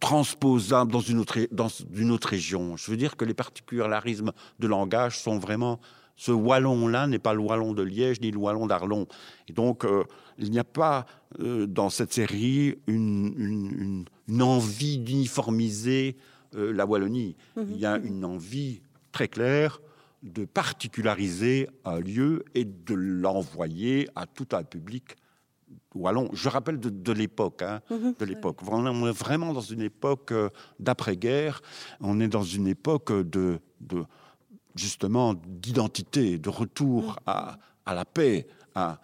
transposable 0.00 0.90
dans 0.90 1.00
une, 1.00 1.18
autre, 1.18 1.38
dans 1.50 1.68
une 1.94 2.10
autre 2.10 2.28
région. 2.28 2.76
Je 2.78 2.90
veux 2.90 2.96
dire 2.96 3.16
que 3.16 3.24
les 3.26 3.34
particularismes 3.34 4.32
de 4.58 4.66
langage 4.66 5.18
sont 5.20 5.38
vraiment. 5.38 5.78
Ce 6.16 6.30
wallon-là 6.32 7.06
n'est 7.06 7.18
pas 7.18 7.34
le 7.34 7.40
wallon 7.40 7.72
de 7.72 7.82
Liège 7.82 8.20
ni 8.20 8.30
le 8.30 8.38
wallon 8.38 8.66
d'Arlon. 8.66 9.06
Et 9.48 9.52
donc, 9.52 9.84
euh, 9.84 10.04
il 10.38 10.50
n'y 10.50 10.58
a 10.58 10.64
pas 10.64 11.06
euh, 11.40 11.66
dans 11.66 11.90
cette 11.90 12.12
série 12.12 12.76
une, 12.86 13.34
une- 13.36 13.72
une- 13.78 14.04
une 14.28 14.42
envie 14.42 14.98
d'uniformiser 14.98 16.16
euh, 16.54 16.72
la 16.72 16.84
Wallonie. 16.86 17.34
Il 17.56 17.78
y 17.78 17.86
a 17.86 17.96
une 17.98 18.24
envie 18.24 18.82
très 19.10 19.26
claire 19.28 19.80
de 20.22 20.44
particulariser 20.44 21.68
un 21.84 21.98
lieu 21.98 22.44
et 22.54 22.64
de 22.64 22.94
l'envoyer 22.94 24.08
à 24.14 24.26
tout 24.26 24.46
un 24.52 24.62
public 24.62 25.16
wallon. 25.94 26.28
Je 26.32 26.48
rappelle 26.48 26.78
de, 26.78 26.90
de 26.90 27.12
l'époque, 27.12 27.62
hein, 27.62 27.80
de 27.90 28.24
l'époque. 28.24 28.58
On 28.70 29.06
est 29.08 29.12
vraiment 29.12 29.52
dans 29.52 29.60
une 29.60 29.80
époque 29.82 30.32
d'après-guerre. 30.78 31.62
On 32.00 32.20
est 32.20 32.28
dans 32.28 32.42
une 32.44 32.66
époque 32.68 33.12
de, 33.12 33.58
de 33.80 34.04
justement 34.74 35.34
d'identité, 35.34 36.38
de 36.38 36.48
retour 36.48 37.18
à, 37.26 37.58
à 37.86 37.94
la 37.94 38.04
paix, 38.04 38.46
à, 38.74 39.00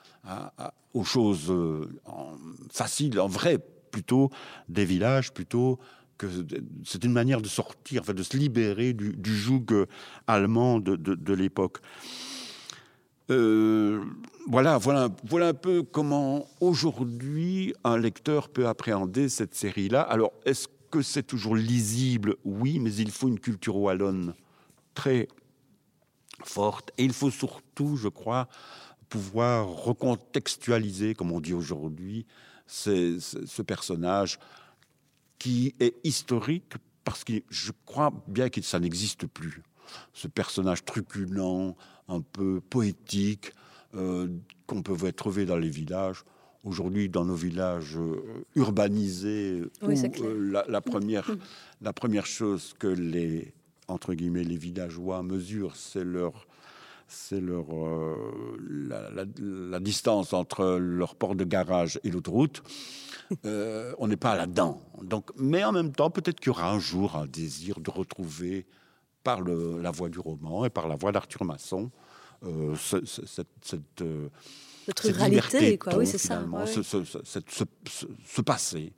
aux 0.94 1.04
choses 1.04 1.50
euh, 1.50 1.88
en- 2.06 2.36
faciles, 2.70 3.20
en 3.20 3.28
vrai, 3.28 3.58
plutôt 3.90 4.30
des 4.68 4.84
villages, 4.84 5.32
plutôt 5.32 5.78
que 6.16 6.26
c'est 6.84 7.04
une 7.04 7.12
manière 7.12 7.40
de 7.40 7.48
sortir, 7.48 8.02
enfin, 8.02 8.14
de 8.14 8.22
se 8.22 8.36
libérer 8.36 8.92
du, 8.92 9.12
du 9.16 9.36
joug 9.36 9.66
euh, 9.70 9.86
allemand 10.26 10.80
de, 10.80 10.96
de- 10.96 11.14
de 11.14 11.34
l'époque. 11.34 11.78
Euh, 13.30 14.02
voilà, 14.46 14.78
voilà, 14.78 15.10
voilà 15.24 15.48
un 15.48 15.54
peu 15.54 15.82
comment 15.82 16.46
aujourd'hui 16.60 17.74
un 17.84 17.98
lecteur 17.98 18.48
peut 18.48 18.66
appréhender 18.66 19.28
cette 19.28 19.54
série-là. 19.54 20.00
Alors, 20.00 20.32
est-ce 20.46 20.66
que 20.90 21.02
c'est 21.02 21.22
toujours 21.22 21.54
lisible? 21.54 22.36
Oui, 22.44 22.78
mais 22.78 22.92
il 22.94 23.10
faut 23.10 23.28
une 23.28 23.38
culture 23.38 23.76
wallonne 23.76 24.34
très 24.94 25.28
forte. 26.44 26.92
Et 26.98 27.04
il 27.04 27.12
faut 27.12 27.30
surtout, 27.30 27.96
je 27.96 28.08
crois, 28.08 28.48
pouvoir 29.08 29.66
recontextualiser, 29.68 31.14
comme 31.14 31.32
on 31.32 31.40
dit 31.40 31.54
aujourd'hui, 31.54 32.26
ce 32.66 33.18
ce 33.18 33.62
personnage 33.62 34.38
qui 35.38 35.74
est 35.80 35.94
historique 36.04 36.74
parce 37.04 37.24
que 37.24 37.32
je 37.48 37.72
crois 37.86 38.12
bien 38.26 38.50
que 38.50 38.60
ça 38.60 38.78
n'existe 38.78 39.26
plus. 39.26 39.62
Ce 40.12 40.28
personnage 40.28 40.84
truculent, 40.84 41.74
un 42.08 42.20
peu 42.20 42.60
poétique, 42.60 43.52
euh, 43.94 44.28
qu'on 44.66 44.82
peut 44.82 45.10
trouver 45.12 45.46
dans 45.46 45.56
les 45.56 45.70
villages. 45.70 46.24
Aujourd'hui, 46.64 47.08
dans 47.08 47.24
nos 47.24 47.34
villages 47.34 47.96
euh, 47.96 48.44
urbanisés, 48.56 49.62
Oui, 49.80 49.98
où, 49.98 50.24
euh, 50.24 50.50
la, 50.52 50.64
la 50.68 50.80
première, 50.82 51.30
la 51.80 51.94
première 51.94 52.26
chose 52.26 52.74
que 52.78 52.88
les 52.88 53.54
entre 53.88 54.14
guillemets 54.14 54.44
les 54.44 54.56
villageois 54.56 55.22
mesurent, 55.22 55.76
c'est 55.76 56.04
leur 56.04 56.46
c'est 57.10 57.40
leur 57.40 57.64
euh, 57.74 58.14
la, 58.68 59.10
la- 59.10 59.24
la 59.38 59.80
distance 59.80 60.34
entre 60.34 60.76
leur 60.78 61.14
port 61.14 61.34
de 61.34 61.44
garage 61.44 61.98
et 62.04 62.10
l'autoroute. 62.10 62.62
Euh, 63.46 63.94
on 63.98 64.08
n'est 64.08 64.16
pas 64.18 64.36
là-dedans. 64.36 64.82
Donc, 65.02 65.30
mais 65.36 65.64
en 65.64 65.72
même 65.72 65.92
temps, 65.92 66.10
peut-être 66.10 66.38
qu'il 66.38 66.48
y 66.48 66.50
aura 66.50 66.70
un 66.70 66.78
jour 66.78 67.16
un 67.16 67.26
désir 67.26 67.80
de 67.80 67.90
retrouver, 67.90 68.66
par 69.24 69.40
le- 69.40 69.80
la 69.80 69.90
voix 69.90 70.08
du 70.10 70.18
roman 70.18 70.64
et 70.66 70.70
par 70.70 70.86
la 70.86 70.96
voix 70.96 71.10
d'Arthur 71.12 71.44
Masson, 71.44 71.90
euh, 72.44 72.74
ce- 72.76 73.04
ce- 73.06 73.24
cette, 73.26 73.48
cette, 73.62 74.04
cette 74.86 75.00
ruralité, 75.00 75.30
liberté 75.34 75.78
quoi. 75.78 75.96
Oui, 75.96 76.06
c'est 76.06 76.18
ça. 76.18 76.42
ouais, 76.42 76.66
ce- 77.86 78.04
ce 78.26 78.40
passé. 78.42 78.92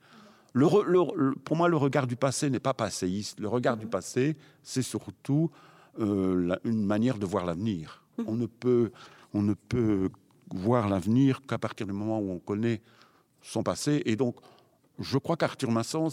Le 0.52 0.66
re- 0.66 0.84
le- 0.84 1.16
le- 1.16 1.34
pour 1.36 1.56
moi, 1.56 1.68
le 1.68 1.76
regard 1.76 2.06
du 2.06 2.16
passé 2.16 2.50
n'est 2.50 2.58
pas 2.60 2.74
passéiste. 2.74 3.38
Le 3.40 3.48
regard 3.48 3.74
Mhm. 3.76 3.80
du 3.82 3.86
passé, 3.86 4.36
c'est 4.62 4.82
surtout 4.82 5.50
euh, 5.98 6.46
la- 6.46 6.60
une 6.64 6.84
manière 6.84 7.18
de 7.18 7.26
voir 7.26 7.44
l'avenir. 7.44 8.04
Mhm. 8.18 8.24
On 8.28 8.34
ne 8.36 8.46
peut, 8.46 8.92
on 9.34 9.42
ne 9.42 9.54
peut 9.54 10.08
voir 10.54 10.88
l'avenir 10.88 11.40
qu'à 11.46 11.58
partir 11.58 11.86
du 11.86 11.92
moment 11.92 12.20
où 12.20 12.30
on 12.30 12.38
connaît 12.38 12.80
son 13.42 13.62
passé. 13.64 14.02
Et 14.06 14.14
donc, 14.16 14.36
je 15.00 15.18
crois 15.18 15.36
qu'Arthur 15.36 15.70
Masson 15.70 16.08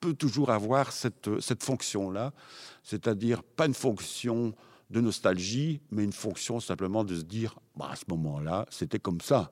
peut 0.00 0.12
toujours 0.14 0.50
avoir 0.50 0.90
cette, 0.92 1.30
cette 1.40 1.62
fonction-là, 1.62 2.32
c'est-à-dire 2.82 3.42
pas 3.42 3.66
une 3.66 3.74
fonction 3.74 4.52
de 4.90 5.00
nostalgie, 5.00 5.80
mais 5.90 6.04
une 6.04 6.12
fonction 6.12 6.60
simplement 6.60 7.04
de 7.04 7.14
se 7.16 7.22
dire, 7.22 7.58
bah, 7.76 7.88
à 7.92 7.96
ce 7.96 8.04
moment-là, 8.08 8.66
c'était 8.70 8.98
comme 9.00 9.20
ça. 9.20 9.50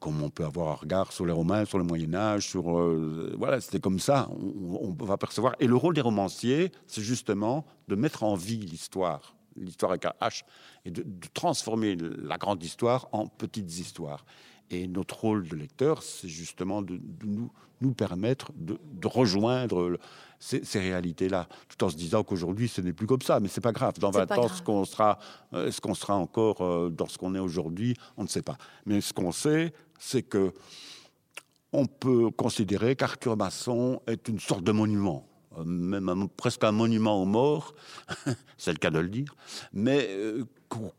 Comme, 0.00 0.22
on 0.22 0.30
peut 0.30 0.44
avoir 0.44 0.68
un 0.68 0.74
regard 0.74 1.12
sur 1.12 1.26
les 1.26 1.32
Romains, 1.32 1.64
sur 1.64 1.78
le 1.78 1.84
Moyen 1.84 2.14
Âge, 2.14 2.48
sur 2.48 2.78
euh, 2.78 3.34
voilà, 3.38 3.60
c'était 3.60 3.80
comme 3.80 3.98
ça. 3.98 4.28
On, 4.30 4.92
va 5.04 5.16
percevoir. 5.16 5.54
Et 5.60 5.66
le 5.66 5.76
rôle 5.76 5.94
des 5.94 6.00
romanciers, 6.00 6.72
c'est 6.86 7.02
justement 7.02 7.66
de 7.88 7.94
mettre 7.94 8.22
en 8.22 8.34
vie 8.34 8.58
l'histoire, 8.58 9.34
l'histoire 9.56 9.92
avec 9.92 10.04
un 10.04 10.12
H, 10.20 10.42
et 10.84 10.90
de, 10.90 11.04
transformer 11.34 11.96
la 11.96 12.38
grande 12.38 12.62
histoire 12.62 13.08
en 13.12 13.26
petites 13.26 13.78
histoires. 13.78 14.24
Et 14.70 14.88
notre 14.88 15.20
rôle 15.20 15.48
de 15.48 15.56
lecteur, 15.56 16.02
c'est 16.02 16.28
justement 16.28 16.82
de, 16.82 17.00
nous, 17.24 17.50
nous 17.80 17.92
permettre 17.92 18.52
de, 18.56 18.78
rejoindre 19.04 19.98
ces, 20.38 20.64
ces 20.64 20.80
réalités-là, 20.80 21.48
tout 21.68 21.84
en 21.84 21.88
se 21.88 21.96
disant 21.96 22.22
qu'aujourd'hui, 22.22 22.68
ce 22.68 22.80
n'est 22.80 22.92
plus 22.92 23.06
comme 23.06 23.22
ça. 23.22 23.40
Mais 23.40 23.48
c'est 23.48 23.60
pas 23.60 23.72
grave. 23.72 23.94
Dans 23.98 24.12
C'est 24.12 24.18
20 24.20 24.26
pas 24.26 24.38
ans, 24.38 24.48
ce 24.48 24.62
qu'on 24.62 24.84
sera, 24.84 25.18
euh, 25.54 25.68
est-ce 25.68 25.80
qu'on 25.80 25.94
sera 25.94 26.16
encore 26.16 26.60
euh, 26.60 26.90
dans 26.90 27.06
ce 27.06 27.18
qu'on 27.18 27.34
est 27.34 27.40
aujourd'hui 27.40 27.96
On 28.16 28.22
ne 28.22 28.28
sait 28.28 28.42
pas. 28.42 28.56
Mais 28.84 29.00
ce 29.00 29.12
qu'on 29.12 29.32
sait, 29.32 29.72
c'est 29.98 30.22
que 30.22 30.52
on 31.72 31.86
peut 31.86 32.30
considérer 32.30 32.96
qu'Arthur 32.96 33.36
Masson 33.36 34.00
est 34.06 34.28
une 34.28 34.38
sorte 34.38 34.64
de 34.64 34.72
monument. 34.72 35.26
même 35.64 36.28
presque 36.36 36.64
un 36.64 36.72
monument 36.72 37.20
aux 37.20 37.26
morts, 37.26 37.74
c'est 38.56 38.72
le 38.72 38.78
cas 38.78 38.90
de 38.90 39.00
le 39.00 39.08
dire, 39.08 39.34
mais 39.72 40.08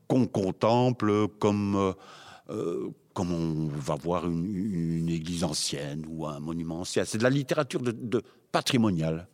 qu'on 0.07 0.27
contemple 0.27 1.27
comme 1.39 1.95
comme 3.17 3.33
on 3.33 3.79
va 3.79 3.95
voir 3.95 4.27
une, 4.27 5.09
église 5.09 5.43
ancienne 5.43 6.05
ou 6.07 6.27
un 6.27 6.39
monument 6.39 6.81
ancien. 6.81 7.03
C'est 7.03 7.17
de 7.17 7.23
la 7.23 7.31
littérature 7.31 7.81
de, 7.81 8.21
patrimoniale. 8.51 9.27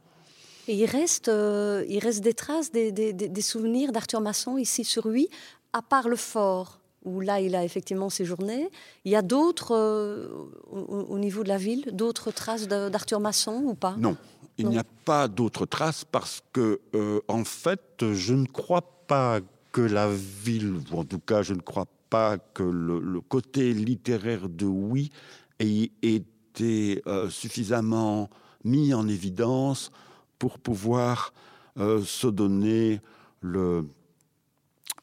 Et 0.69 0.75
il 0.75 0.85
reste, 0.85 1.27
euh, 1.27 1.83
il 1.89 1.99
reste 1.99 2.21
des 2.23 2.33
traces, 2.33 2.71
des, 2.71 3.41
souvenirs 3.41 3.91
d'Arthur 3.91 4.21
Masson 4.21 4.57
ici 4.57 4.85
sur 4.85 5.09
lui, 5.09 5.27
à 5.73 5.81
part 5.81 6.07
le 6.07 6.15
fort, 6.15 6.79
où 7.03 7.19
là 7.19 7.41
il 7.41 7.55
a 7.55 7.65
effectivement 7.65 8.09
séjourné. 8.09 8.69
Il 9.03 9.11
y 9.11 9.17
a 9.17 9.21
d'autres, 9.21 9.75
euh, 9.75 10.29
au, 10.71 11.19
niveau 11.19 11.43
de 11.43 11.49
la 11.49 11.57
ville, 11.57 11.89
d'autres 11.91 12.31
traces 12.31 12.69
d'Arthur 12.69 13.19
Masson 13.19 13.63
ou 13.65 13.73
pas? 13.73 13.97
Non, 13.97 14.15
il 14.57 14.69
n'y 14.69 14.77
a 14.77 14.85
pas 15.03 15.27
d'autres 15.27 15.65
traces 15.65 16.05
parce 16.09 16.41
que, 16.53 16.79
euh, 16.95 17.19
en 17.27 17.43
fait, 17.43 18.13
je 18.13 18.33
ne 18.33 18.45
crois 18.45 18.83
pas 19.07 19.41
que 19.73 19.81
la 19.81 20.07
ville, 20.09 20.75
ou 20.89 20.99
en 20.99 21.03
tout 21.03 21.19
cas, 21.19 21.41
je 21.41 21.53
ne 21.53 21.59
crois 21.59 21.87
pas 22.13 22.37
que 22.37 22.61
le, 22.61 23.21
côté 23.21 23.73
littéraire 23.73 24.47
de 24.47 24.67
Oui 24.67 25.09
ait 25.57 25.89
été 26.03 27.01
euh, 27.07 27.27
suffisamment 27.31 28.29
mis 28.63 28.93
en 28.93 29.07
évidence 29.07 29.89
pour 30.37 30.59
pouvoir 30.59 31.33
euh, 31.79 32.03
se 32.03 32.27
donner 32.27 33.01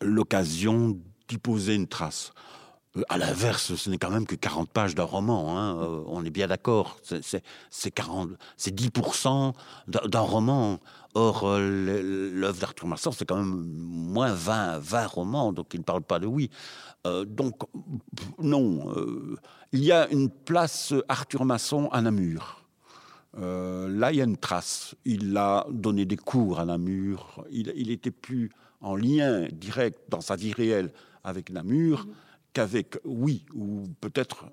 l'occasion 0.01 1.01
d'y 1.27 1.39
poser 1.39 1.75
une 1.75 1.89
trace. 1.89 2.33
Euh, 2.97 3.03
à 3.09 3.19
l'inverse, 3.19 3.75
ce 3.75 3.91
n'est 3.91 3.99
quand 3.99 4.11
même 4.11 4.25
que 4.27 4.37
40 4.37 4.71
pages 4.71 4.95
d'un 4.95 5.03
roman, 5.03 5.59
hein, 5.59 6.05
on 6.07 6.25
est 6.25 6.31
bien 6.31 6.47
d'accord. 6.47 6.99
C'est 7.03 7.43
10% 7.77 9.53
d'un 9.89 10.21
roman. 10.21 10.79
Or, 11.15 11.59
l'œuvre 11.59 12.61
d'Arthur 12.61 12.87
Masson, 12.87 13.11
c'est 13.11 13.25
quand 13.25 13.37
même 13.37 13.67
moins 13.67 14.33
20, 14.33 14.79
20 14.79 15.07
romans, 15.07 15.53
donc 15.53 15.75
il 15.75 15.81
ne 15.81 15.85
parle 15.85 16.03
pas 16.03 16.21
de 16.21 16.27
oui. 16.27 16.51
Euh, 17.07 17.25
donc, 17.25 17.63
non. 18.39 18.93
Euh, 18.97 19.37
il 19.73 19.83
y 19.83 19.93
a 19.93 20.09
une 20.11 20.31
place 20.31 20.95
Arthur 21.09 21.45
Masson 21.45 21.89
à 21.89 22.01
Namur. 22.03 22.65
Euh, 23.39 23.89
là, 23.89 24.13
il 24.13 24.19
y 24.19 24.21
a 24.21 24.25
une 24.25 24.37
trace. 24.37 24.95
Il 25.05 25.37
a 25.37 25.67
donné 25.71 26.05
des 26.05 26.17
cours 26.17 26.61
à 26.61 26.65
Namur. 26.65 27.45
Il, 27.51 27.73
il 27.77 27.91
était 27.91 28.11
plus 28.11 28.51
en 28.81 28.97
lien 28.97 29.47
direct 29.53 29.99
dans 30.09 30.21
sa 30.21 30.37
vie 30.37 30.53
réelle 30.53 30.93
avec 31.25 31.51
Namur 31.51 32.07
mhm. 32.07 32.15
qu'avec 32.53 32.99
oui, 33.05 33.47
ou 33.55 33.85
peut-être 34.01 34.47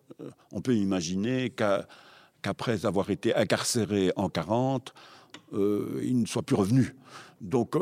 on 0.52 0.62
peut 0.62 0.76
imaginer 0.76 1.50
qu'après 1.50 2.86
avoir 2.86 3.10
été 3.10 3.34
incarcéré 3.36 4.12
en 4.16 4.30
40, 4.30 4.94
il 5.54 6.20
ne 6.20 6.26
soit 6.26 6.44
plus 6.44 6.56
revenu. 6.56 6.96
Donc, 7.42 7.76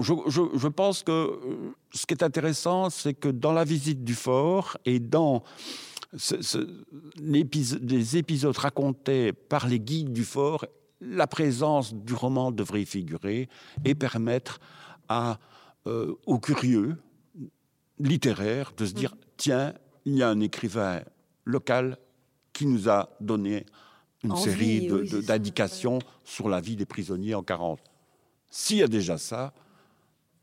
je, 0.00 0.68
pense 0.68 1.02
que 1.02 1.12
euh, 1.12 1.72
ce 1.92 2.06
qui 2.06 2.14
est 2.14 2.22
intéressant, 2.22 2.90
c'est 2.90 3.14
que 3.14 3.28
dans 3.28 3.52
la 3.52 3.64
visite 3.64 4.04
du 4.04 4.14
fort 4.14 4.76
et 4.84 4.98
dans 4.98 5.42
les 7.16 8.16
épisodes 8.16 8.56
racontés 8.56 9.32
par 9.32 9.66
les 9.66 9.80
guides 9.80 10.12
du 10.12 10.24
fort, 10.24 10.64
la 11.00 11.26
présence 11.26 11.92
du 11.94 12.14
roman 12.14 12.50
devrait 12.50 12.82
y 12.82 12.86
figurer 12.86 13.48
et 13.84 13.94
permettre 13.94 14.60
à, 15.08 15.38
euh, 15.86 16.14
aux 16.26 16.38
curieux 16.38 16.96
littéraires 17.98 18.72
de 18.76 18.86
se 18.86 18.94
dire, 18.94 19.14
tiens, 19.36 19.74
il 20.04 20.16
y 20.16 20.22
a 20.22 20.28
un 20.28 20.40
écrivain 20.40 21.02
local 21.44 21.98
qui 22.52 22.66
nous 22.66 22.88
a 22.88 23.10
donné 23.20 23.66
une 24.24 24.36
série 24.36 24.88
d'indications 25.26 25.98
sur 26.24 26.48
la 26.48 26.60
vie 26.60 26.76
des 26.76 26.86
prisonniers 26.86 27.34
en 27.34 27.42
40. 27.42 27.80
S'il 28.50 28.78
y 28.78 28.82
a 28.82 28.88
déjà 28.88 29.18
ça, 29.18 29.52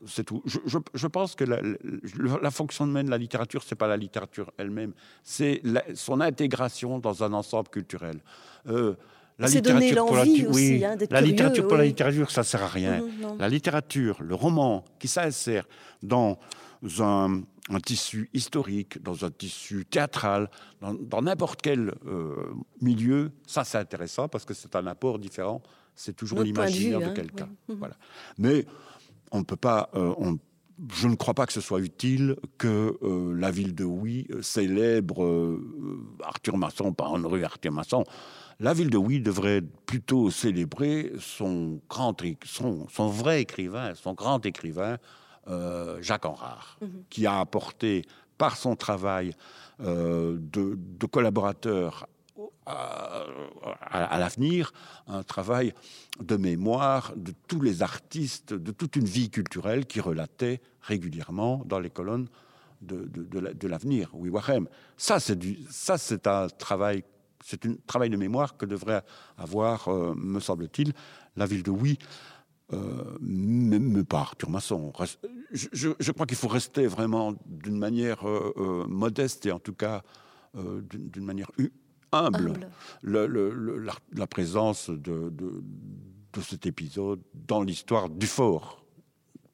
c'est 0.08 0.24
tout. 0.24 0.42
Je, 0.46 1.08
pense 1.08 1.36
que 1.36 1.44
la, 1.44 2.52
fonction 2.52 2.88
de 2.88 3.10
la 3.10 3.18
littérature, 3.18 3.64
c'est 3.64 3.76
pas 3.76 3.88
la 3.88 3.98
littérature 3.98 4.52
elle-même, 4.58 4.94
c'est 5.24 5.62
son 5.94 6.22
intégration 6.22 7.00
dans 7.00 7.24
un 7.24 7.34
ensemble 7.34 7.70
culturel. 7.70 8.20
Euh, 8.68 8.96
la 9.40 9.48
littérature 9.48 10.06
pour 10.06 10.16
la, 10.16 10.22
aussi, 10.22 10.86
hein, 10.86 10.96
la 11.10 11.22
littérature 11.22 11.68
pour 11.68 11.78
la 11.78 11.86
littérature, 11.86 12.30
ça 12.30 12.44
sert 12.44 12.64
à 12.64 12.68
rien. 12.68 13.04
La 13.40 13.50
littérature, 13.50 14.22
le 14.22 14.36
roman, 14.36 14.84
qui 15.00 15.08
s'insère 15.08 15.68
dans 16.04 16.38
un, 17.00 17.42
tissu 17.80 18.30
historique, 18.34 19.02
dans 19.02 19.26
un 19.26 19.32
tissu 19.32 19.86
théâtral, 19.86 20.50
dans 20.82 21.22
n'importe 21.22 21.62
quel 21.62 21.94
euh, 22.06 22.54
milieu, 22.82 23.32
ça 23.46 23.64
c'est 23.64 23.78
intéressant 23.78 24.28
parce 24.28 24.46
que 24.46 24.54
c'est 24.54 24.76
un 24.76 24.88
apport 24.88 25.20
différent. 25.20 25.62
C'est 25.96 26.16
toujours 26.16 26.42
l'imaginaire 26.42 27.00
de, 27.00 27.06
hein, 27.06 27.14
quelqu'un. 27.14 27.50
Mhm. 27.68 27.76
Voilà. 27.76 27.96
Mais 28.38 28.66
on 29.32 29.40
ne 29.40 29.44
peut 29.44 29.58
pas. 29.58 29.90
Euh, 29.94 30.14
je 30.96 31.08
ne 31.08 31.16
crois 31.16 31.36
pas 31.36 31.46
que 31.46 31.54
ce 31.54 31.62
soit 31.62 31.80
utile 31.80 32.36
que 32.58 32.98
euh, 33.04 33.36
la 33.36 33.52
ville 33.52 33.76
de 33.76 33.84
Oui 33.84 34.28
célèbre 34.42 35.60
Arthur 36.24 36.58
Masson 36.58 36.92
par 36.94 37.16
une 37.16 37.26
rue 37.28 37.44
Arthur 37.44 37.72
Masson. 37.72 38.04
La 38.60 38.74
ville 38.74 38.90
de 38.90 38.98
Oui 38.98 39.20
devrait 39.20 39.62
plutôt 39.62 40.32
célébrer 40.32 41.12
son, 41.20 41.82
grand, 41.90 42.16
son, 42.46 42.88
son 42.90 43.08
vrai 43.08 43.42
écrivain, 43.42 43.94
son 43.96 44.14
grand 44.14 44.44
écrivain, 44.46 44.98
Jacques 46.02 46.26
Enrard, 46.26 46.78
mhm. 46.82 47.04
qui 47.10 47.26
a 47.26 47.40
apporté 47.40 48.04
par 48.38 48.58
son 48.58 48.76
travail 48.76 49.34
de, 49.80 50.40
de 50.40 51.06
collaborateur 51.06 52.08
à, 52.66 54.18
l'avenir 54.20 54.74
un 55.08 55.24
travail 55.24 55.74
de 56.20 56.36
mémoire 56.38 57.14
de 57.16 57.34
tous 57.48 57.62
les 57.62 57.82
artistes, 57.82 58.54
de 58.54 58.72
toute 58.72 58.96
une 58.96 59.06
vie 59.06 59.30
culturelle 59.30 59.86
qui 59.86 60.00
relatait 60.00 60.62
régulièrement 60.82 61.64
dans 61.66 61.80
les 61.80 61.90
colonnes 61.90 62.28
de, 62.82 63.06
de, 63.06 63.68
l'avenir, 63.68 64.10
oui, 64.14 64.30
Warem. 64.30 64.68
Ça, 64.98 65.20
c'est 65.20 65.38
ça, 65.70 66.00
c'est 66.00 66.26
un 66.26 66.48
travail, 66.48 67.04
c'est 67.46 67.64
un 67.68 67.76
travail 67.86 68.10
de 68.10 68.18
mémoire 68.18 68.58
que 68.58 68.66
devrait 68.66 69.04
avoir, 69.38 69.88
euh, 69.88 70.16
me 70.16 70.40
semble-t-il, 70.40 70.92
la 71.36 71.46
ville 71.46 71.62
de 71.62 71.70
Oui, 71.70 72.00
euh, 72.74 73.18
mais, 73.22 74.04
pas 74.04 74.20
Arthur 74.20 74.50
Masson. 74.50 74.94
Je, 75.52 76.12
crois 76.12 76.26
qu'il 76.26 76.38
faut 76.38 76.48
rester 76.48 76.88
vraiment 76.88 77.34
d'une 77.46 77.78
manière 77.78 78.28
euh, 78.28 78.86
modeste 78.88 79.46
et 79.46 79.52
en 79.52 79.60
tout 79.60 79.74
cas 79.74 80.04
d'une 80.54 81.24
manière 81.24 81.50
humble, 82.12 82.70
la, 83.04 84.28
présence 84.28 84.90
de, 84.90 85.30
de, 85.30 86.42
cet 86.42 86.66
épisode 86.66 87.22
dans 87.34 87.64
l'histoire 87.64 88.10
du 88.10 88.28
fort. 88.28 88.84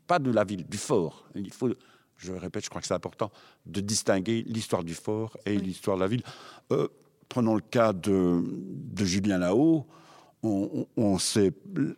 Pas 0.07 0.19
de 0.19 0.31
la 0.31 0.43
ville, 0.43 0.65
du 0.67 0.77
fort. 0.77 1.27
Il 1.35 1.51
faut, 1.51 1.69
je 2.17 2.31
répète, 2.31 2.63
je 2.63 2.69
crois 2.69 2.81
que 2.81 2.87
c'est 2.87 2.93
important 2.93 3.31
de 3.65 3.81
distinguer 3.81 4.43
l'histoire 4.47 4.83
du 4.83 4.95
fort 4.95 5.37
et 5.45 5.57
l'histoire 5.57 5.97
de 5.97 6.01
la 6.01 6.07
ville. 6.07 6.23
Euh, 6.71 6.87
prenons 7.29 7.55
le 7.55 7.61
cas 7.61 7.93
de, 7.93 8.43
de 8.45 9.05
Julien 9.05 9.37
Lahaut. 9.37 9.85
On, 10.43 10.85
on, 10.95 11.17
sait, 11.17 11.51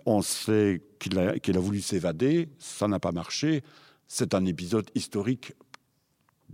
on 0.06 0.22
sait 0.22 0.82
qu'il 0.98 1.20
a, 1.20 1.38
qu'il 1.40 1.58
a 1.58 1.60
voulu 1.60 1.82
s'évader, 1.82 2.50
ça 2.58 2.88
n'a 2.88 3.00
pas 3.00 3.12
marché. 3.12 3.64
C'est 4.08 4.34
un 4.34 4.46
épisode 4.46 4.90
historique 4.96 5.54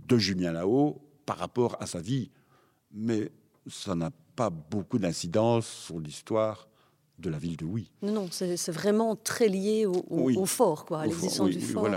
de 0.06 0.18
Julien 0.18 0.52
Lahaut 0.52 1.00
par 1.24 1.38
rapport 1.38 1.76
à 1.80 1.86
sa 1.86 2.00
vie. 2.00 2.30
Mais 2.92 3.30
ça 3.68 3.94
n'a 3.94 4.10
pas 4.34 4.50
beaucoup 4.50 4.98
d'incidence 4.98 5.66
sur 5.66 5.98
l'histoire 5.98 6.68
de 7.18 7.30
la 7.30 7.38
ville 7.38 7.56
de 7.56 7.64
Oui. 7.64 7.90
Non, 8.02 8.12
non, 8.12 8.28
c'est 8.30 8.70
vraiment 8.70 9.16
très 9.16 9.48
lié 9.48 9.86
au, 9.86 10.46
fort, 10.46 10.84
quoi, 10.84 11.00
à 11.00 11.06
l'existence 11.06 11.50
du 11.50 11.60
fort. 11.60 11.88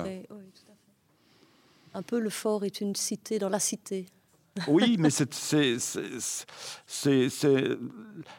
Un 1.94 2.04
peu 2.04 2.20
le 2.20 2.30
fort 2.30 2.64
est 2.64 2.82
une 2.82 2.96
cité 2.96 3.40
dans 3.40 3.50
la 3.50 3.60
cité. 3.60 4.06
Oui, 4.68 4.98
mais 5.00 5.10
c'est 5.10 5.30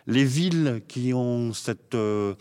les 0.07 0.25
villes 0.25 0.83
qui 0.89 1.13
ont 1.15 1.53
cette, 1.53 1.95
euh, 1.95 2.35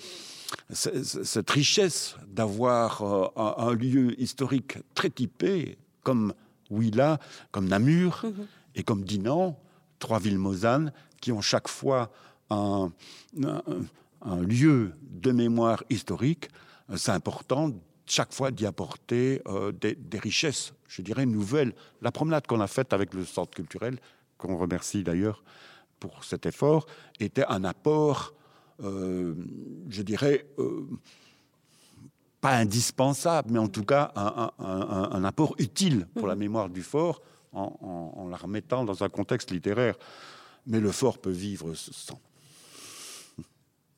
cette 0.71 1.49
richesse 1.49 2.15
d'avoir 2.27 3.01
euh, 3.01 3.27
un, 3.57 3.73
lieu 3.73 4.19
historique 4.19 4.77
très 4.93 5.09
typé, 5.09 5.77
comme 6.03 6.33
Ouila, 6.69 7.19
comme 7.51 7.67
Namur 7.67 8.21
mhm. 8.23 8.47
et 8.75 8.83
comme 8.83 9.03
Dinan, 9.03 9.59
trois 9.99 10.19
villes 10.19 10.39
mosanes 10.39 10.93
qui 11.21 11.31
ont 11.31 11.41
chaque 11.41 11.67
fois 11.67 12.11
un, 12.49 12.91
lieu 14.41 14.93
de 15.01 15.31
mémoire 15.31 15.83
historique. 15.89 16.49
C'est 16.95 17.11
important 17.11 17.71
chaque 18.09 18.33
fois 18.33 18.51
d'y 18.51 18.65
apporter 18.65 19.41
euh, 19.47 19.71
des, 19.71 20.19
richesses, 20.19 20.73
je 20.87 21.01
dirais, 21.01 21.25
nouvelles. 21.25 21.73
La 22.01 22.11
promenade 22.11 22.47
qu'on 22.47 22.61
a 22.61 22.67
faite 22.67 22.93
avec 22.93 23.13
le 23.13 23.25
centre 23.25 23.51
culturel, 23.51 23.99
qu'on 24.37 24.57
remercie 24.57 25.03
d'ailleurs 25.03 25.43
pour 25.99 26.23
cet 26.23 26.45
effort, 26.45 26.85
était 27.19 27.45
un 27.47 27.63
apport, 27.63 28.33
euh, 28.83 29.35
je 29.89 30.01
dirais, 30.01 30.47
euh, 30.57 30.87
pas 32.41 32.55
indispensable, 32.55 33.51
mais 33.51 33.59
en 33.59 33.67
tout 33.67 33.83
cas 33.83 34.13
un, 34.15 35.23
apport 35.25 35.55
utile 35.57 36.07
pour 36.15 36.25
la 36.25 36.35
mmh. 36.35 36.39
mémoire 36.39 36.69
du 36.69 36.83
fort 36.83 37.21
en, 37.51 38.27
la 38.29 38.37
remettant 38.37 38.85
dans 38.85 39.03
un 39.03 39.09
contexte 39.09 39.51
littéraire. 39.51 39.95
Mais 40.65 40.79
le 40.79 40.91
fort 40.91 41.17
peut 41.17 41.31
vivre 41.31 41.73
sans. 41.73 42.19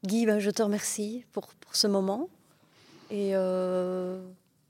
Guy, 0.03 0.25
ben, 0.25 0.39
je 0.39 0.49
te 0.49 0.63
remercie 0.63 1.25
pour, 1.31 1.53
pour 1.53 1.75
ce 1.75 1.85
moment. 1.85 2.29
Et, 3.11 3.31
euh, 3.35 4.19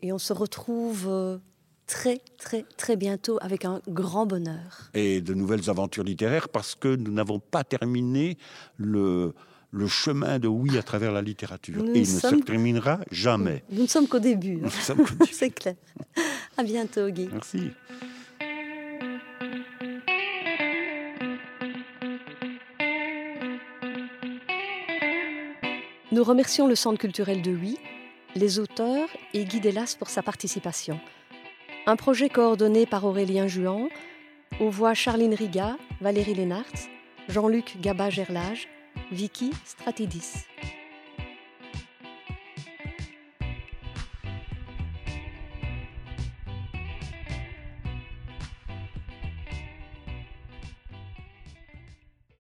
et 0.02 0.12
on 0.12 0.18
se 0.18 0.34
retrouve 0.34 1.06
euh, 1.08 1.38
très, 1.86 2.20
très, 2.40 2.66
très 2.76 2.96
bientôt 2.96 3.38
avec 3.40 3.66
un 3.66 3.82
grand 3.88 4.26
bonheur. 4.26 4.90
Et 4.96 5.22
de 5.22 5.34
nouvelles 5.36 5.70
aventures 5.70 6.04
littéraires 6.04 6.50
parce 6.50 6.74
que 6.76 6.96
nous 6.96 7.12
n'avons 7.12 7.40
pas 7.40 7.64
terminé 7.64 8.38
le, 8.78 9.34
le 9.70 9.88
chemin 9.88 10.40
de 10.40 10.48
oui 10.48 10.76
à 10.80 10.82
travers 10.84 11.12
la 11.12 11.22
littérature. 11.22 11.84
Nous 11.84 11.94
Et 11.94 12.00
il 12.00 12.08
sommes- 12.08 12.36
ne 12.36 12.40
se 12.40 12.44
terminera 12.46 13.00
jamais. 13.12 13.64
Nous 13.72 13.84
ne 13.84 13.88
sommes 13.88 14.08
qu'au 14.08 14.20
début. 14.20 14.60
hein. 14.66 14.70
Sommes 14.70 14.98
qu'au 15.06 15.14
début. 15.20 15.32
C'est 15.34 15.52
clair. 15.52 15.76
À 16.58 16.64
bientôt, 16.64 17.08
Guy. 17.10 17.30
Merci. 17.32 17.70
Nous 26.12 26.24
remercions 26.24 26.68
le 26.68 26.76
Centre 26.76 27.00
culturel 27.00 27.42
de 27.42 27.52
Huy, 27.52 27.78
les 28.36 28.60
auteurs 28.60 29.10
et 29.34 29.44
Guy 29.46 29.60
Delas 29.60 29.96
pour 29.98 30.10
sa 30.10 30.22
participation. 30.22 31.00
Un 31.86 31.96
projet 31.96 32.30
coordonné 32.30 32.86
par 32.86 33.06
Aurélien 33.06 33.48
Juan, 33.48 33.90
aux 34.60 34.70
voix 34.70 34.94
Charline 34.94 35.34
Riga, 35.34 35.78
Valérie 36.00 36.36
Lénart, 36.36 36.66
Jean-Luc 37.28 37.78
Gaba-Gerlage, 37.82 38.68
Vicky 39.12 39.52
Stratidis. 39.66 40.46